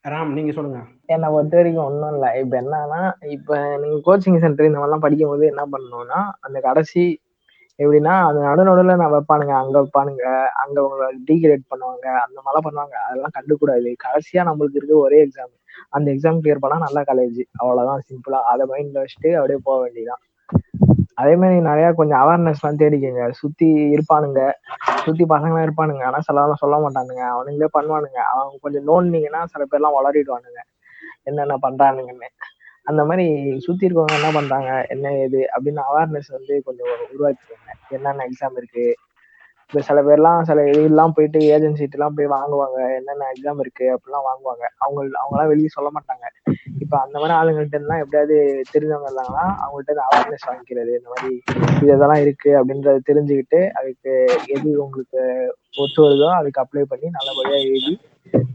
[0.08, 0.78] ராம் நீங்க சொல்லுங்க.
[1.08, 2.30] என்னை பொறுத்த வரைக்கும் ஒன்றும் இல்லை.
[2.42, 3.00] இப்போ என்னன்னா
[3.36, 7.04] இப்போ நீங்கள் கோச்சிங் சென்டர் இந்த மாதிரிலாம் படிக்கும் போது என்ன பண்ணணும்னா அந்த கடைசி
[7.78, 10.24] எப்படின்னா அந்த நடு நடுவில் நான் வைப்பானுங்க அங்கே வைப்பானுங்க
[10.62, 12.96] அங்கே உங்களை டீக்ரேட் பண்ணுவாங்க அந்த மாதிரிலாம் பண்ணுவாங்க.
[13.06, 13.90] அதெல்லாம் கண்டுக்கூடாது.
[14.06, 15.52] கடைசியாக நம்மளுக்கு இருக்க ஒரே எக்ஸாம்
[15.96, 20.22] அந்த எக்ஸாம் கிளியர் பண்ணால் நல்ல காலேஜ் அவ்வளோதான் சிம்பிளாக அதை மைண்டில் வச்சுட்டு அப்படியே போக வேண்டியதுதான்.
[21.20, 23.22] அதே மாதிரி நிறையா கொஞ்சம் அவேர்னஸ்லாம் தேடிக்கங்க.
[23.40, 24.40] சுற்றி இருப்பானுங்க.
[25.04, 26.02] சுற்றி பசங்களாம் இருப்பானுங்க.
[26.08, 27.22] ஆனால் சிலதெல்லாம் சொல்ல மாட்டானுங்க.
[27.34, 28.20] அவனுங்களே பண்ணுவானுங்க.
[28.34, 30.60] அவங்க கொஞ்சம் நோண்டினீங்கன்னா சில பேர்லாம் வளரிடுவானுங்க.
[31.28, 32.28] என்னென்ன பண்றானுங்கன்னு.
[32.82, 33.24] அந்த மாதிரி
[33.58, 37.66] சுத்தி இருக்கவங்க என்ன பண்றாங்க என்ன ஏது அப்படின்னு அவேர்னஸ் வந்து கொஞ்சம் உருவாக்கிக்கோங்க.
[37.88, 38.86] என்னென்ன எக்ஸாம் இருக்கு
[39.70, 42.78] இப்போ சில பேர்லாம் சில இதெல்லாம் போயிட்டு ஏஜென்சிட்டெல்லாம் போய் வாங்குவாங்க.
[42.98, 44.64] என்னென்ன எக்ஸாம் இருக்கு அப்படிலாம் வாங்குவாங்க.
[44.84, 46.24] அவங்க அவங்களாம் வெளியே சொல்ல மாட்டாங்க.
[46.82, 48.36] இப்போ அந்த மாதிரி ஆளுங்கள்ட்ட எல்லாம் எப்படியாவது
[48.72, 50.92] தெரிஞ்சவங்க இருந்தாங்கன்னா அவங்கள்ட்ட அவேர்னஸ் வாங்கிக்கிறது.
[50.98, 51.32] இந்த மாதிரி
[51.80, 54.12] இது இதெல்லாம் இருக்கு அப்படின்றத தெரிஞ்சுக்கிட்டு அதுக்கு
[54.54, 55.20] எது உங்களுக்கு
[55.82, 57.92] ஒத்து வருதோ அதுக்கு அப்ளை பண்ணி நல்லபடியா எழுதி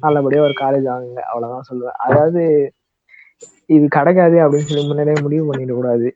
[0.05, 2.41] நல்லபடியா ஒரு காலேஜ் வாங்குங்க அவ்வளவுதான் சொல்லுவேன் அதாவது
[3.69, 6.07] இது கிடைக்காது அப்படின்னு சொல்லி முன்னாடியே முடிவு பண்ணிடக்கூடாது.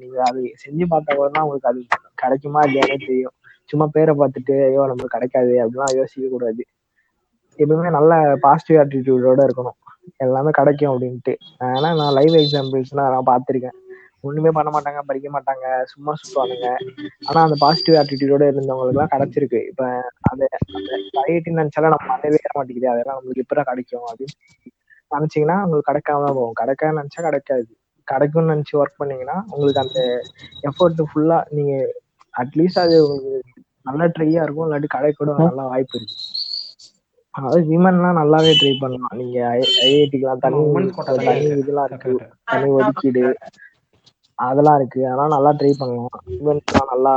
[0.00, 1.80] நீங்க அது செஞ்சு பார்த்தா கூட தான் உங்களுக்கு அது
[2.22, 3.34] கிடைக்குமா இல்லையானே தெரியும்.
[3.70, 6.62] சும்மா பேரை பார்த்துட்டு ஐயோ நமக்கு கிடைக்காது அப்படிலாம் யோசிக்க கூடாது.
[7.58, 9.76] எப்பவுமே நல்ல பாசிட்டிவ் ஆட்டிடியூடோட இருக்கணும்.
[10.16, 11.34] எல்லாமே கிடைக்கும் அப்படின்ட்டு.
[11.66, 13.76] ஆனா நான் லைவ் எக்ஸாம்பிள்ஸ்லாம் நான் பார்த்துருக்கேன்.
[14.28, 16.68] ஒண்ணுமே பண்ண மாட்டாங்க படிக்க மாட்டாங்க சும்மா சுத்துவானுங்க.
[17.28, 19.60] ஆனா அந்த பாசிட்டிவ் ஆட்டிடியூடோட இருந்தவங்களுக்கு எல்லாம் கிடைச்சிருக்கு.
[19.70, 19.84] இப்ப
[20.30, 20.42] அந்த
[20.76, 20.90] அந்த
[21.24, 22.90] ஐஐடி நினைச்சாலும் நம்ம மண்டையிலே ஏற மாட்டேங்குது.
[22.94, 24.36] அதெல்லாம் நம்மளுக்கு எப்பதான் கிடைக்கும் அப்படின்னு
[25.10, 26.58] நினைச்சீங்கன்னா உங்களுக்கு கிடைக்காம தான் போகும்.
[26.60, 27.70] கிடைக்காது நினைச்சா கிடைக்காது.
[28.08, 30.00] கிடைக்கும்னு நினைச்சு ஒர்க் பண்ணீங்கன்னா உங்களுக்கு அந்த
[30.68, 31.72] எஃபர்ட் ஃபுல்லா நீங்க
[32.34, 34.66] அட்லீஸ்ட் அது உங்களுக்கு நல்ல ட்ரையா இருக்கும்.
[34.66, 36.16] இல்லாட்டி கடை கூட நல்ல வாய்ப்பு இருக்கு.
[37.34, 39.16] அதாவது விமன்லாம் நல்லாவே ட்ரை பண்ணலாம்.
[39.20, 39.38] நீங்க
[39.84, 40.60] ஐஐடிக்கெல்லாம் தனி
[41.20, 42.12] தனி இதெல்லாம் இருக்கு.
[42.46, 43.24] தனி ஒதுக்கீடு.
[44.38, 45.00] அதெல்லாம் இருக்கு.
[45.06, 46.08] அதெல்லாம் நல்லா ட்ரை பண்ணலாம்.
[46.36, 47.14] இவெண்ட்ஸ்லாம் நல்லா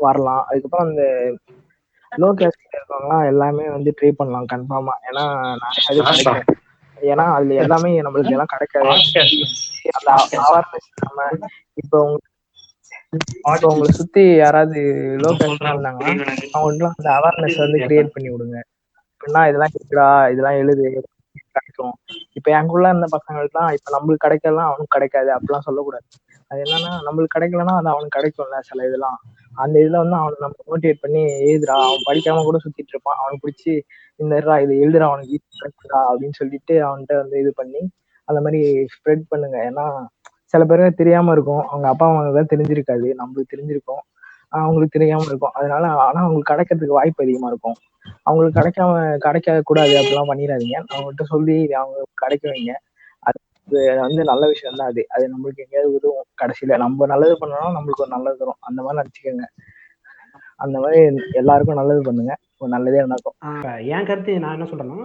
[0.00, 0.42] வரலாம்.
[0.48, 1.02] அதுக்கப்புறம் அந்த
[2.12, 5.24] லோ கேஸ்ட்ல இருக்கவங்கலாம் எல்லாமே வந்து ட்ரை பண்ணலாம் கன்ஃபார்மா ஏன்னா
[5.86, 6.34] நிறைய
[6.98, 8.90] ஏன்னா அதுல எல்லாமே நம்மளுக்கு எல்லாம் கிடைக்காது.
[9.92, 10.10] அந்த
[10.42, 11.20] அவேர்னஸ் நம்ம
[11.82, 12.18] இப்போ உங்க
[13.12, 14.80] இப்போ உங்களை சுத்தி யாராவது
[15.22, 16.10] லோ கேஸ்ட் இருந்தாங்கன்னா
[16.52, 18.56] அவங்களுக்குலாம் அந்த அவேர்னஸ் வந்து கிரியேட் பண்ணி விடுங்க
[19.12, 20.86] அப்படின்னா இதெல்லாம் இருக்குடா இதெல்லாம் எழுது.
[21.54, 21.92] கிடைக்கும்.
[22.34, 25.30] இப்ப எங்குள்ள இருந்த பசங்களுக்குலாம் இப்ப நம்மளுக்கு கிடைக்கலாம் அவனுக்கு கிடைக்காது.
[25.34, 26.06] அப்படிலாம் சொல்லக்கூடாது.
[26.50, 29.18] அது என்னன்னா நம்மளுக்கு கிடைக்கலன்னா அது அவனுக்கு கிடைக்கும்ல சில இதெல்லாம்.
[29.56, 31.76] அந்த இதுல வந்து அவனுக்கு நம்ம மோட்டிவேட் பண்ணி எழுதுடா.
[31.86, 33.20] அவன் படிக்காம கூட சுத்திட்டு இருப்பான்.
[33.20, 33.72] அவனுக்கு பிடிச்சி
[34.20, 37.82] இந்த இதுடா இது எழுதுடா அவனுக்கு ஈஸி கிடைக்குடா அப்படின்னு சொல்லிட்டு அவன்கிட்ட வந்து இது பண்ணி
[38.28, 38.62] அந்த மாதிரி
[38.94, 39.58] ஸ்ப்ரெட் பண்ணுங்க.
[39.70, 39.86] ஏன்னா
[40.54, 41.64] சில பேருக்கு தெரியாம இருக்கும்.
[41.68, 43.08] அவங்க அப்பா அம்மாவுக்கு தெரிஞ்சிருக்காது.
[43.20, 44.02] நம்மளுக்கு தெரிஞ்சிருக்கும்.
[44.52, 45.54] அவங்களுக்கு தெரியாம இருக்கும்.
[45.58, 47.76] அதனால ஆனா அவங்களுக்கு கிடைக்கிறதுக்கு வாய்ப்பு அதிகமா இருக்கும்.
[48.26, 48.92] அவங்களுக்கு கிடைக்காம
[49.26, 50.76] கிடைக்க கூடாது அப்படிலாம் பண்ணிடாதீங்க.
[50.92, 52.72] அவங்ககிட்ட சொல்லி அவங்க கிடைக்க வைங்க.
[53.22, 53.38] அது
[54.04, 55.02] வந்து நல்ல விஷயம் தான் அது.
[55.14, 56.26] அது நம்மளுக்கு எங்கேயாவது உதவும்.
[56.42, 59.46] கடைசியில நம்ம நல்லது பண்ணோம்னா நம்மளுக்கு ஒரு நல்லது தரும் அந்த மாதிரி நினைச்சுக்கோங்க.
[60.60, 60.98] அந்த மாதிரி
[61.32, 62.32] எல்லாருக்கும் நல்லது பண்ணுங்க.
[62.60, 63.36] ஒரு நல்லதே நடக்கும்.
[63.94, 64.98] என் கருத்து நான் என்ன சொல்றேன்னா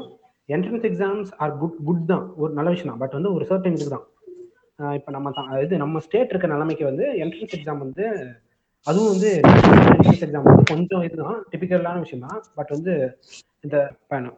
[0.49, 2.25] entrance exams are good good தான்.
[2.35, 3.01] ஒரு நல்ல விஷயம் தான்.
[3.03, 4.05] பட் வந்து ஒரு சர்டன் இதுக்கு தான்.
[4.79, 8.03] இப்போ நம்ம தான் அதாவது நம்ம ஸ்டேட் இருக்க நிலைமைக்கு வந்து என்ட்ரன்ஸ் எக்ஸாம் வந்து
[8.87, 12.93] அதுவும் வந்து என்ட்ரன்ஸ் எக்ஸாம் வந்து கொஞ்சம் இதுதான் டிபிக்கலான விஷயம் தான் பட் வந்து
[13.63, 13.77] இந்த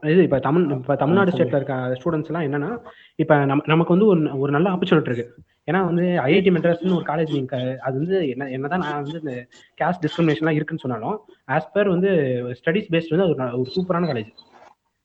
[0.09, 2.69] இது இப்போ தமிழ் இப்போ தமிழ்நாடு ஸ்டேட்டில் இருக்க ஸ்டூடெண்ட்ஸ் எல்லாம் என்னன்னா
[3.19, 5.25] இப்போ நம்ம நமக்கு வந்து ஒரு ஒரு நல்ல ஆப்பர்ச்சுனிட்டி இருக்கு.
[5.67, 9.33] ஏன்னா வந்து ஐஐடி மெட்ராஸ்னு ஒரு காலேஜ் நீங்க அது வந்து என்ன என்னதான் நான் வந்து இந்த
[9.79, 11.17] கேஸ்ட் டிஸ்கிரிமினேஷன்லாம் இருக்குன்னு சொன்னாலும்
[11.49, 12.11] ஆஸ் பர் வந்து
[12.59, 14.31] ஸ்டடிஸ் பேஸ்ட் வந்து ஒரு ந- ஒரு சூப்பரான காலேஜ்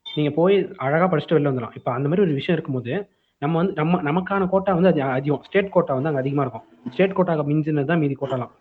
[0.07, 1.77] நீங்கள் போய் அழகாக படிச்சுட்டு வெளில வந்துடலாம்.
[1.77, 2.95] இப்போ அந்த மாதிரி ஒரு விஷயம் இருக்கும்போது
[3.43, 5.43] நம்ம வந்து நம்ம நமக்கான கோட்டா வந்து அது அதிகம்.
[5.49, 6.65] ஸ்டேட் கோட்டா வந்து அங்கே அதிகமாக இருக்கும்.
[6.95, 8.53] ஸ்டேட் கோட்டாக்கு மிஞ்சினது தான் மீதி கோட்டாலாம்.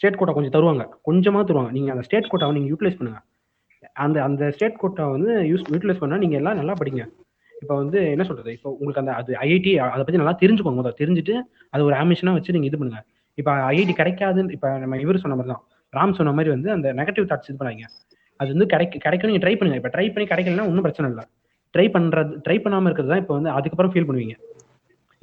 [0.00, 0.84] ஸ்டேட் கோட்டா கொஞ்சம் தருவாங்க.
[1.08, 1.70] கொஞ்சமாக தருவாங்க.
[1.76, 3.20] நீங்கள் அந்த ஸ்டேட் கோட்டாவை நீங்கள் யூட்டிலைஸ் பண்ணுங்க.
[4.04, 7.02] அந்த அந்த ஸ்டேட் கோட்டாவை வந்து யூஸ் யூட்டிலைஸ் பண்ணால் நீங்கள் எல்லாம் நல்லா படிங்க.
[7.62, 10.96] இப்போ வந்து என்ன சொல்கிறது இப்போ உங்களுக்கு அந்த அது ஐஐடி அதை பற்றி நல்லா தெரிஞ்சுக்கோங்க முதல்ல.
[11.02, 11.34] தெரிஞ்சுட்டு
[11.74, 13.04] அது ஒரு ஆம்பிஷனாக வச்சு நீங்கள் இது பண்ணுங்கள்
[13.40, 15.62] இப்போ ஐஐடி கிடைக்காதுன்னு இப்போ நம்ம இவர் சொன்ன மாதிரி தான்.
[15.98, 17.86] ராம் சொன்ன மாதிரி வந்து அந்த நெகட்டிவ் தாட்ஸ் இது பண்ணாங்க
[18.40, 19.78] அது வந்து கிடைக்க கிடைக்கும் நீங்கள் ட்ரை பண்ணுங்க.
[19.80, 21.24] இப்போ ட்ரை பண்ணி கிடைக்கலன்னா ஒன்றும் பிரச்சனை இல்லை.
[21.74, 24.34] ட்ரை பண்ணுறது ட்ரை பண்ணாமல் இருக்கிறது தான் இப்போ வந்து அதுக்கப்புறம் ஃபீல் பண்ணுவீங்க.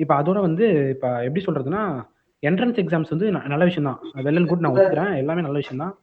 [0.04, 1.82] இப்போ அதோட வந்து இப்போ எப்படி சொல்றதுன்னா
[2.50, 5.14] என்ட்ரன்ஸ் எக்ஸாம்ஸ் வந்து நல்ல விஷயம் தான் வெல் அண்ட் குட் நான் ஒத்துக்கிறேன்.
[5.22, 5.94] எல்லாமே நல்ல விஷயம் தான்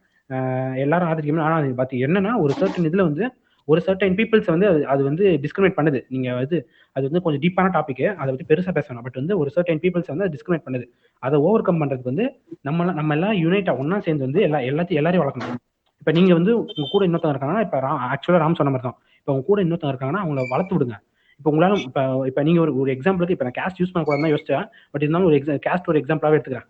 [0.85, 3.25] எல்லாரும் ஆதரிக்கணும் ஆனா அது பார்த்து என்னன்னா ஒரு சர்டன் இதுல வந்து
[3.69, 6.01] ஒரு சர்டன் பீப்புள்ஸ் வந்து அது அது வந்து டிஸ்கிரிமினேட் பண்ணுது.
[6.15, 6.57] நீங்க வந்து
[6.97, 10.29] அது வந்து கொஞ்சம் டீப்பான டாபிக் அதை பத்தி பெருசா பேசணும் பட் வந்து ஒரு சர்டன் பீப்புள்ஸ் வந்து
[10.35, 10.87] டிஸ்கிரிமினேட் பண்ணுது.
[11.23, 12.27] அதை ஓவர் கம் பண்றதுக்கு வந்து
[12.69, 15.59] நம்ம நம்ம எல்லாம் யூனைட்டா ஒண்ணா சேர்ந்து வந்து எல்லா எல்லாத்தையும் எல்லாரையும் வளர்க்கணும்.
[16.03, 19.39] இப்ப நீங்க வந்து உங்க கூட இன்னொருத்தவங்க இருக்காங்கன்னா இப்ப ராம் ஆக்சுவலா ராம் சொன்ன மாதிரி தான் இப்ப
[19.39, 20.93] உங்க கூட இன்னொருத்தவங்க இருக்காங்கன்னா அவங்கள வளர்த்து விடுங்க.
[21.39, 24.67] இப்போ உங்களால இப்ப இப்ப நீங்க ஒரு ஒரு எக்ஸாம்பிளுக்கு இப்ப நான் கேஸ்ட் யூஸ் பண்ணக்கூடாதுன்னு யோசிச்சேன்.
[24.91, 26.67] பட் இருந்தாலும் ஒரு எக்ஸாம் கேஸ்ட் ஒரு எக்ஸாம்பிளாவே எடுத்துக்கிறேன்.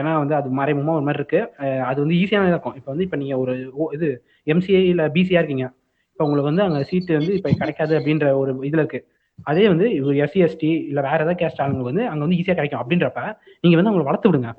[0.00, 1.48] ஏன்னா வந்து அது மறைமுகமா ஒரு மாதிரி இருக்கு.
[1.58, 2.74] அஹ் அது வந்து ஈஸியானதா இருக்கும்.
[2.74, 5.72] இப்போ வந்து இப்போ நீங்க ஒரு ஓ- இது எம்சிஏ இல்ல பிசிஆ இருக்கீங்க.
[6.12, 9.06] இப்போ உங்களுக்கு வந்து அங்க சீட்டு வந்து இப்போ கிடைக்காது அப்படின்ற ஒரு இதுல இருக்கு.
[9.42, 12.80] அதே வந்து ஒரு எஸ்சி எஸ்டி இல்ல வேற ஏதாவது கேஸ்ட் ஆளுங்களுக்கு வந்து அங்க வந்து ஈஸியா கிடைக்கும்
[12.80, 14.52] அப்படின்றப்ப நீங்க வந்து அவங்களை வளர்த்து விடுங்க.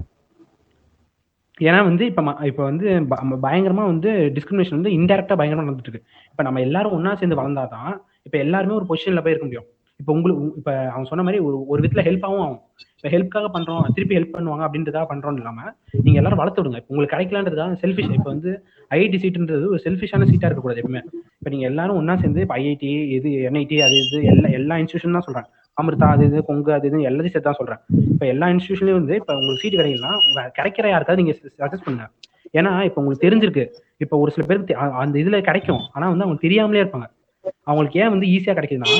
[1.61, 6.03] ஏன்னா வந்து இப்ப ம- இப்ப வந்து ப- பயங்கரமா வந்து டிஸ்கிரிமினேஷன் வந்து இன்டெரக்டா பயங்கரமா நடந்துட்டு இருக்கு.
[6.29, 9.65] இப்ப நம்ம எல்லாரும் ஒன்னா சேர்ந்து வளர்ந்தாதான் இப்ப எல்லாருமே ஒரு பொசிஷன்ல போய் இருக்க முடியும்.
[10.01, 12.59] இப்ப உங்களுக்கு இப்போ இப்ப அவன் சொன்ன மாதிரி ஒரு ஒரு விதத்துல ஹெல்ப்பாவும் ஆகும்.
[12.97, 15.59] இப்ப ஹெல்ப்காக பண்றோம் திருப்பி ஹெல்ப் பண்ணுவாங்க அப்படின்றதா பண்றோம் இல்லாம
[16.05, 16.79] நீங்க எல்லாரும் வளர்த்து விடுங்க.
[16.81, 18.51] இப்ப உங்களுக்கு கிடைக்கலன்றதுக்காக செல்ஃபிஷ் இப்ப வந்து
[18.91, 21.01] ஐஐடி சீட்ன்றது ஒரு செல்ஃபிஷான சீட்டா இருக்கக்கூடாது எப்பவுமே.
[21.41, 25.27] இப்ப நீங்க எல்லாரும் ஒன்னா சேர்ந்து இப்ப ஐஐடி இது என்ஐடி அது இது எல்லா எல்லா இன்ஸ்டியூஷன் தான்
[25.27, 25.47] சொல்றேன்.
[25.77, 27.81] அமிர்தா அது இது கொங்கு அது இது எல்லாத்தையும் சேர்த்து தான் சொல்றேன்.
[28.13, 30.19] இப்ப எல்லா இன்ஸ்டியூஷன்லயும் வந்து இப்ப உங்களுக்கு சீட் கிடைக்கலாம்
[30.59, 32.07] கிடைக்கிற யாருக்காவது நீங்க சஜஸ்ட் பண்ணுங்க.
[32.53, 33.65] ஏன்னா இப்ப உங்களுக்கு தெரிஞ்சிருக்கு.
[34.01, 35.83] இப்ப ஒரு சில பேருக்கு அந்த இதுல கிடைக்கும்.
[35.95, 37.07] ஆனா வந்து அவங்க தெரியாமலே இருப்பாங்க.
[37.69, 38.91] அவங்களுக்கு ஏன் வந்து ஈஸியா கிடைக்குதுன்னா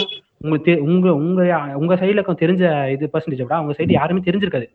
[0.41, 1.41] உங்களுக்கு தெ- உங்க உங்க
[1.75, 4.67] உங்க சைடுல தெரிஞ்ச இது பர்சன்டேஜ் விட அவங்க சைடு யாருமே தெரிஞ்சிருக்காது.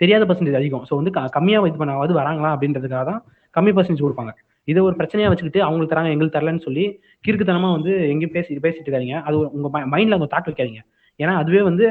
[0.00, 0.84] தெரியாத பர்சன்டேஜ் அதிகம்.
[0.88, 3.20] ஸோ வந்து க- கம்மியா இது பண்ணாவது வராங்களா அப்படின்றதுக்காக தான்
[3.56, 4.32] கம்மி பர்சன்டேஜ் கொடுப்பாங்க.
[4.68, 6.84] இதை ஒரு பிரச்சனையா வச்சுக்கிட்டு அவங்களுக்கு தராங்க எங்களுக்கு தரலன்னு சொல்லி
[7.24, 9.16] கிறுக்குத்தனமா வந்து எங்கேயும் பேசி பேசிட்டு இருக்காதீங்க.
[9.26, 10.80] அது உங்க மைண்ட்ல உங்க தாட் வைக்காதீங்க.
[11.20, 11.84] ஏன்னா அதுவே வந்து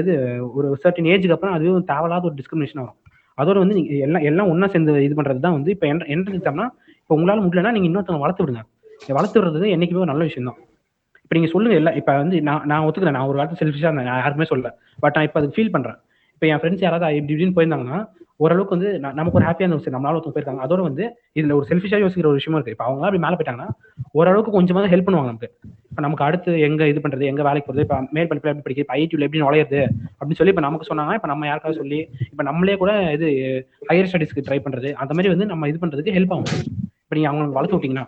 [0.00, 0.12] இது
[0.56, 2.98] ஒரு சர்டின் ஏஜுக்கு அப்புறம் அதுவே தேவையில்லாத ஒரு டிஸ்கிரிமினேஷன் வரும்
[3.38, 6.66] அதோட வந்து நீங்க எல்லாம் எல்லாம் ஒன்றா சேர்ந்து இது பண்றது தான் வந்து இப்போ என்ட்ரன்ஸ் எக்ஸாம்னா
[7.00, 8.62] இப்போ உங்களால முடியலன்னா நீங்க இன்னொருத்தவங்க வளர்த்து விடுங்க.
[9.18, 10.58] வளர்த்து விடுறது என்னைக்குமே ஒரு நல்ல விஷயம் தான்
[11.28, 14.20] இப்போ நீங்க சொல்லுங்க இல்லை இப்போ வந்து நான் நான் ஒத்துக்கிறேன் நான் ஒரு காலத்து செல்ஃபிஷாக இருந்தேன் நான்
[14.22, 14.68] யாருமே சொல்லல.
[15.02, 15.98] பட் நான் இப்போ அதுக்கு ஃபீல் பண்றேன்.
[16.34, 17.98] இப்போ என் ஃப்ரெண்ட்ஸ் யாராவது இப்படி இப்படின்னு போயிருந்தாங்கன்னா
[18.44, 20.62] ஓரளவுக்கு வந்து நமக்கு ஒரு ஹாப்பியான இருந்துச்சு நம்மளால ஒருத்தவங்க போயிருக்காங்க.
[20.66, 21.04] அதோட வந்து
[21.38, 22.74] இதுல ஒரு செல்ஃபிஷாக யோசிக்கிற ஒரு விஷயமா இருக்கு.
[22.76, 23.68] இப்போ அவங்க அப்படி மேலே போயிட்டாங்கன்னா
[24.18, 25.50] ஓரளவுக்கு கொஞ்சமாக ஹெல்ப் பண்ணுவாங்க நமக்கு.
[25.90, 28.98] இப்போ நமக்கு அடுத்து எங்க இது பண்றது எங்க வேலைக்கு போறது இப்போ மேல் படிப்புல எப்படி படிக்கிறது இப்போ
[29.00, 29.80] ஐடியூல எப்படி நுழையிறது
[30.18, 32.00] அப்படின்னு சொல்லி இப்போ நமக்கு சொன்னாங்க இப்போ நம்ம யாருக்காவது சொல்லி
[32.32, 33.28] இப்போ நம்மளே கூட இது
[33.90, 36.62] ஹையர் ஸ்டடீஸ்க்கு ட்ரை பண்றது அந்த மாதிரி வந்து நம்ம இது பண்றதுக்கு ஹெல்ப் ஆகும்.
[37.04, 38.06] இப்போ நீங்க அவங்களுக்கு வளர்த்து விட்டீங்கன்னா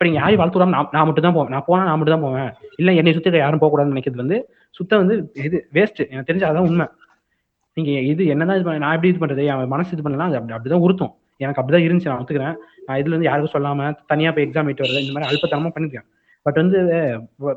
[0.00, 1.50] இப்போ நீங்க யாரையும் வளர்த்து விடாம நான் நான் மட்டும் தான் போவேன்.
[1.54, 2.46] நான் போனா நான் மட்டும் தான் போவேன்.
[2.80, 4.36] இல்ல என்னை சுற்றி இருக்க யாரும் போகக்கூடாதுன்னு நினைக்கிறது வந்து
[4.76, 5.14] சுத்த வந்து
[5.46, 6.86] இது வேஸ்ட் எனக்கு தெரிஞ்ச அதான் உண்மை.
[7.76, 9.42] நீங்க இது என்னதான் இது பண்ண நான் எப்படி இது பண்றது?
[9.50, 11.12] என் மனசு இது பண்ணலாம் அது அப்படி அப்படிதான் உறுத்தும்.
[11.40, 12.56] எனக்கு அப்படிதான் இருந்துச்சு நான் ஒத்துக்கிறேன்.
[12.86, 16.06] நான் இதுல இருந்து யாருக்கும் சொல்லாம தனியா போய் எக்ஸாம் எழுதிட்டு வரது இந்த மாதிரி அல்பத்தனமா பண்ணிருக்கேன்.
[16.46, 16.78] பட் வந்து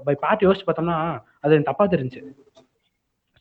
[0.09, 0.97] பை பார்ட் யோசிச்சு பார்த்தோம்னா
[1.43, 2.21] அது எனக்கு தப்பா தெரிஞ்சு.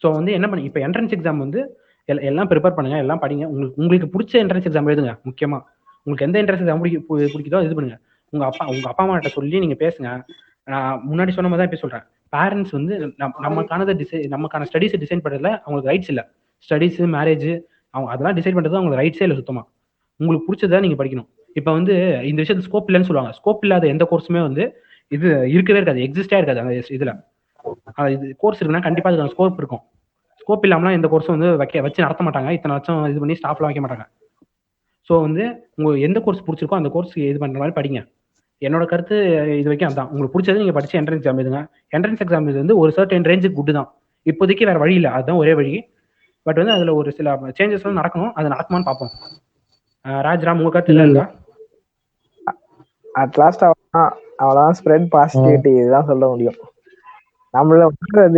[0.02, 1.60] ஸோ வந்து என்ன பண்ணி இப்போ என்ட்ரன்ஸ் எக்ஸாம் வந்து
[2.08, 3.44] எல்- எல்லாம் ப்ரிப்பேர் பண்ணுங்க எல்லாம் படிங்க.
[3.52, 5.60] உங்களுக்கு உங்களுக்கு பிடிச்ச என்ட்ரன்ஸ் எக்ஸாம் எழுதுங்க முக்கியமா.
[6.06, 7.98] உங்களுக்கு எந்த என்ட்ரன்ஸ் எக்ஸாம் பிடிக்க பிடிக்குதோ இது பண்ணுங்க.
[8.32, 10.24] உங்க அப்பா உங்க அப்பா அம்மா கிட்ட சொல்லி நீங்க பேசுங்க.
[10.64, 12.02] நான் முன்னாடி சொன்ன மாதிரி தான் இப்போ சொல்றேன்.
[12.32, 16.24] பேரண்ட்ஸ் வந்து நம்- நமக்கானதை டிசை நமக்கான ஸ்டடீஸை டிசைன் பண்றதுல அவங்களுக்கு ரைட்ஸ் இல்லை.
[16.68, 19.68] ஸ்டடீஸ் மேரேஜ் அவங்க அதெல்லாம் டிசைட் பண்றது அவங்களுக்கு ரைட்ஸே இல்லை சுத்தமா.
[20.16, 21.28] உங்களுக்கு பிடிச்சதா நீங்க படிக்கணும்.
[21.54, 23.36] இப்போ வந்து இந்த விஷயத்துல ஸ்கோப் இல்லைன்னு சொல்லுவாங்க.
[23.44, 26.00] ஸ்கோப் இல்லாத எந்த கோர்ஸுமே வந்து இது இருக்கவே இருக்காது.
[26.00, 28.10] எக்ஸிஸ்டே இருக்காது அந்த இதுல.
[28.10, 29.80] இது கோர்ஸ் இருக்குன்னா கண்டிப்பா அதுக்கு ஸ்கோப் இருக்கும்.
[30.36, 32.50] ஸ்கோப் இல்லாமலாம் எந்த கோர்ஸும் வந்து வைக்க வச்சு நடத்த மாட்டாங்க.
[32.50, 34.06] இத்தனை வருஷம் இது பண்ணி ஸ்டாஃப்லாம் வைக்க மாட்டாங்க.
[35.08, 38.12] ஸோ வந்து உங்களுக்கு எந்த கோர்ஸ் பிடிச்சிருக்கோ அந்த கோர்ஸ் இது பண்ற மாதிரி படிங்க.
[38.62, 39.16] என்னோட கருத்து
[39.58, 40.10] இது வரைக்கும் அதான்.
[40.12, 41.60] உங்களுக்கு பிடிச்சது நீங்க படிச்சு என்ட்ரன்ஸ் எக்ஸாம் எழுதுங்க.
[41.96, 43.88] என்ட்ரன்ஸ் எக்ஸாம் இது வந்து ஒரு சர்டன் ரேஞ்சுக்கு குட் தான்.
[44.26, 45.10] இப்போதைக்கு வேற வழி இல்லை.
[45.10, 45.72] அதுதான் ஒரே வழி.
[46.46, 48.32] பட் வந்து அதுல ஒரு சில சேஞ்சஸ் எல்லாம் நடக்கணும்.
[48.32, 49.12] அது நடக்குமான்னு பார்ப்போம்.
[50.28, 51.22] ராஜ்ராம் உங்க கருத்து இல்ல, இல்ல.
[53.20, 54.76] அட் லாஸ்ட் அவ்வளவுதான்.
[54.78, 56.58] ஸ்ப்ரெட் பாசிட்டிவிட்டி இதுதான் சொல்ல முடியும்.
[57.54, 57.86] நம்மள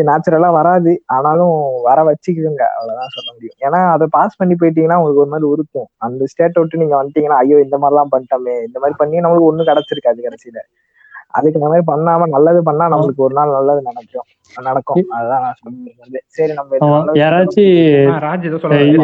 [0.08, 0.92] நேச்சுரலா வராது.
[1.16, 1.56] ஆனாலும்
[1.88, 2.62] வர வச்சுக்குங்க.
[2.76, 3.58] அவ்வளவுதான் சொல்ல முடியும்.
[3.66, 7.58] ஏன்னா அதை பாஸ் பண்ணி போயிட்டீங்கன்னா உங்களுக்கு ஒரு மாதிரி உறுத்தும் அந்த ஸ்டேட் விட்டு நீங்க வந்துட்டீங்கன்னா ஐயோ
[7.66, 8.56] இந்த மாதிரிலாம் பண்ணிட்டோமே.
[8.68, 10.60] இந்த மாதிரி பண்ணி நம்மளுக்கு ஒண்ணும் கிடைச்சிருக்காது கடைசியில.
[11.30, 14.26] அதுக்கு இந்த மாதிரி பண்ணாம நல்லது பண்ணா நம்மளுக்கு ஒரு நாள் நல்லது நினைக்கும்
[14.66, 15.00] நடக்கும்.
[15.16, 16.78] அதுதான் நான் சொல்றது சரி நம்ம
[17.22, 17.70] யாராச்சும்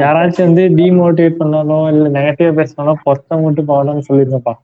[0.02, 4.54] யாராச்சும் வந்து டிமோட்டிவேட் பண்ணாலும் இல்ல நெகட்டிவா பேசினாலும் பொத்த மட்டும் போகணும்னு சொல்லிருங்கப்பா.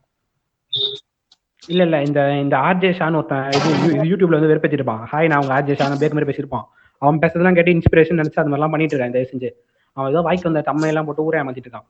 [1.72, 3.68] இல்ல இல்ல இந்த இந்த ஆர்ஜே ஷான் ஒருத்தன் இது
[4.10, 6.66] யூடியூப்ல வந்து வெறுப்பேத்திட்டு இருப்பான் ஹாய் நான் உங்க ஆர்ஜே ஷான் பேக் மாதிரி பேசியிருப்பான்.
[7.02, 9.50] அவன் பேசுறதெல்லாம் கேட்டு இன்ஸ்பிரேஷன் நினைச்சு அது மாதிரிலாம் பண்ணிட்டு இருக்கான் தயவு செஞ்சு.
[9.96, 11.88] அவன் ஏதோ வாய்க்கு வந்த தம்மை எல்லாம் போட்டு ஊரே ஏமாத்திட்டு இருக்கான்.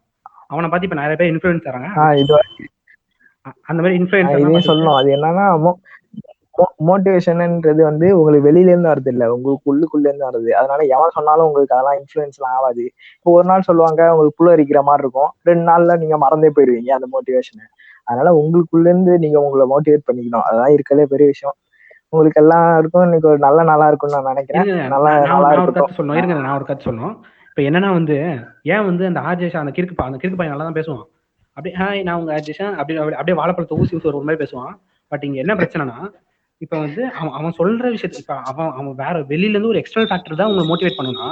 [0.53, 1.89] அவனை பத்தி இப்ப நிறைய பேர் இன்ஃபுளுன்ஸ் தராங்க
[3.71, 4.99] அந்த மாதிரி இன்ஃபுளுன்ஸ் சொல்லணும்.
[5.01, 5.47] அது என்னன்னா
[6.89, 9.25] மோட்டிவேஷன்ன்றது வந்து உங்களுக்கு வெளியில இருந்து வருது இல்ல.
[9.35, 12.85] உங்களுக்கு உள்ளுக்குள்ள இருந்து வருது அதனால எவன் சொன்னாலும் உங்களுக்கு அதெல்லாம் இன்ஃபுளுன்ஸ் எல்லாம் ஆகாது.
[13.19, 15.31] இப்போ ஒரு நாள் சொல்லுவாங்க உங்களுக்கு புள்ள அரிக்கிற மாதிரி இருக்கும்.
[15.49, 17.67] ரெண்டு நாள்ல நீங்க மறந்தே போயிருவீங்க அந்த மோட்டிவேஷனை
[18.07, 20.41] அதனால உங்களுக்குள்ள இருந்து நீங்க உங்களை மோட்டிவேட் பண்ணிக்கணும்.
[20.51, 21.55] அதான் இருக்கலே பெரிய விஷயம்.
[22.09, 24.65] உங்களுக்கு எல்லாம் இருக்கும் இன்னைக்கு ஒரு நல்ல நாளா இருக்கும்னு நான் நினைக்கிறேன்.
[24.89, 25.85] நல்லா ஒரு இருக்கட்டும்.
[25.85, 26.17] கருத்து சொல்லணும்.
[26.17, 27.19] இருங்க நான் ஒரு கருத்து சொல்லணும்.
[27.55, 31.05] இப்ப என்னன்னா வந்து ஏன் வந்து அந்த ஆர்ஜேஷா அந்த கிறுக்கு அந்த கிறுக்கு பையன் நல்லா தான் பேசுவான்.
[31.53, 34.75] அப்படியே ஹாய் நான் உங்க ஆர்ஜேஷா அப்படி அப்படி- அப்படியே வாழைப்பழத்தை ஊசி ஊசி ஒரு மாதிரி பேசுவான்.
[35.09, 36.13] பட் இங்க என்ன பிரச்சனைனா
[36.65, 40.39] இப்ப வந்து அவன் அவன் சொல்ற விஷயத்த இப்ப அவன் அவன் வேற வெளியில இருந்து ஒரு எக்ஸ்டர்னல் ஃபேக்டர்
[40.41, 41.27] தான் உங்களை மோட்டிவேட் பண்ணுனா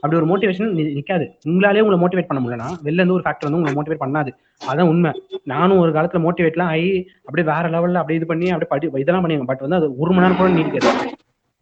[0.00, 1.24] அப்படி ஒரு மோட்டிவேஷன் நிக்காது.
[1.50, 4.30] உங்களாலே உங்களை மோட்டிவேட் பண்ண முடியலனா வெளில இருந்து ஒரு ஃபேக்டர் வந்து உங்களை மோட்டிவேட் பண்ணாது.
[4.70, 5.10] அதான் உண்மை.
[5.52, 6.90] நானும் ஒரு காலத்துல மோட்டிவேட்லாம் ஆகி
[7.26, 10.24] அப்படியே வேற லெவல்ல அப்படியே இது பண்ணி அப்படியே படி இதெல்லாம் பண்ணிங்க பட் வந்து அது ஒரு மணி
[10.26, 10.90] நேரம் கூட நீடிக்காது.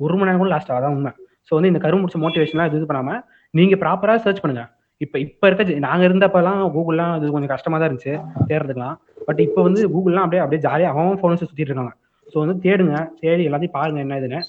[0.00, 1.12] ஒரு மணி நேரம் கூட லாஸ்ட் அதான் உண்மை.
[1.48, 3.12] ஸோ வந்து இந்த கரு முடிச்ச மோட்டிவேஷன்லாம் இது பண்ணாம
[3.54, 4.64] நீங்க ப்ராப்பரா சர்ச் பண்ணுங்க.
[5.00, 8.14] இப்ப இப்ப இருக்க நாங்க இருந்தப்பெல்லாம் கூகுள்லாம் அது கொஞ்சம் கஷ்டமா தான் இருந்துச்சு
[8.50, 8.96] தேடுறதுக்குலாம்
[9.28, 11.92] பட் இப்போ வந்து கூகுள்லாம் அப்படியே அப்படியே ஜாலியாக அவன் ஃபோன் சுத்திட்டு இருக்காங்க.
[12.33, 12.97] ஸோ வந்து தேடுங்க.
[13.20, 14.41] தேடி எல்லாத்தையும் பாருங்க என்ன இதுன்னு.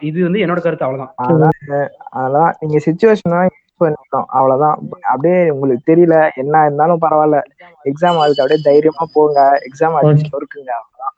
[0.00, 1.12] இது வந்து என்னோட கருத்து அவ்வளவுதான்.
[1.26, 1.54] அதான்
[2.16, 4.28] அதெல்லாம் நீங்க சுச்சுவேஷனா யூஸ் பண்ணிக்கணும்.
[4.36, 4.76] அவ்வளவுதான்.
[5.12, 7.40] அப்படியே உங்களுக்கு தெரியல என்ன இருந்தாலும் பரவாயில்ல.
[7.90, 9.38] எக்ஸாம் அதுக்கு அப்படியே தைரியமா போங்க.
[9.68, 11.14] எக்ஸாம் அடிச்சு பொறுக்குங்க அவ்வளவுதான்.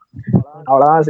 [0.70, 1.06] அவ்வளவுதான்.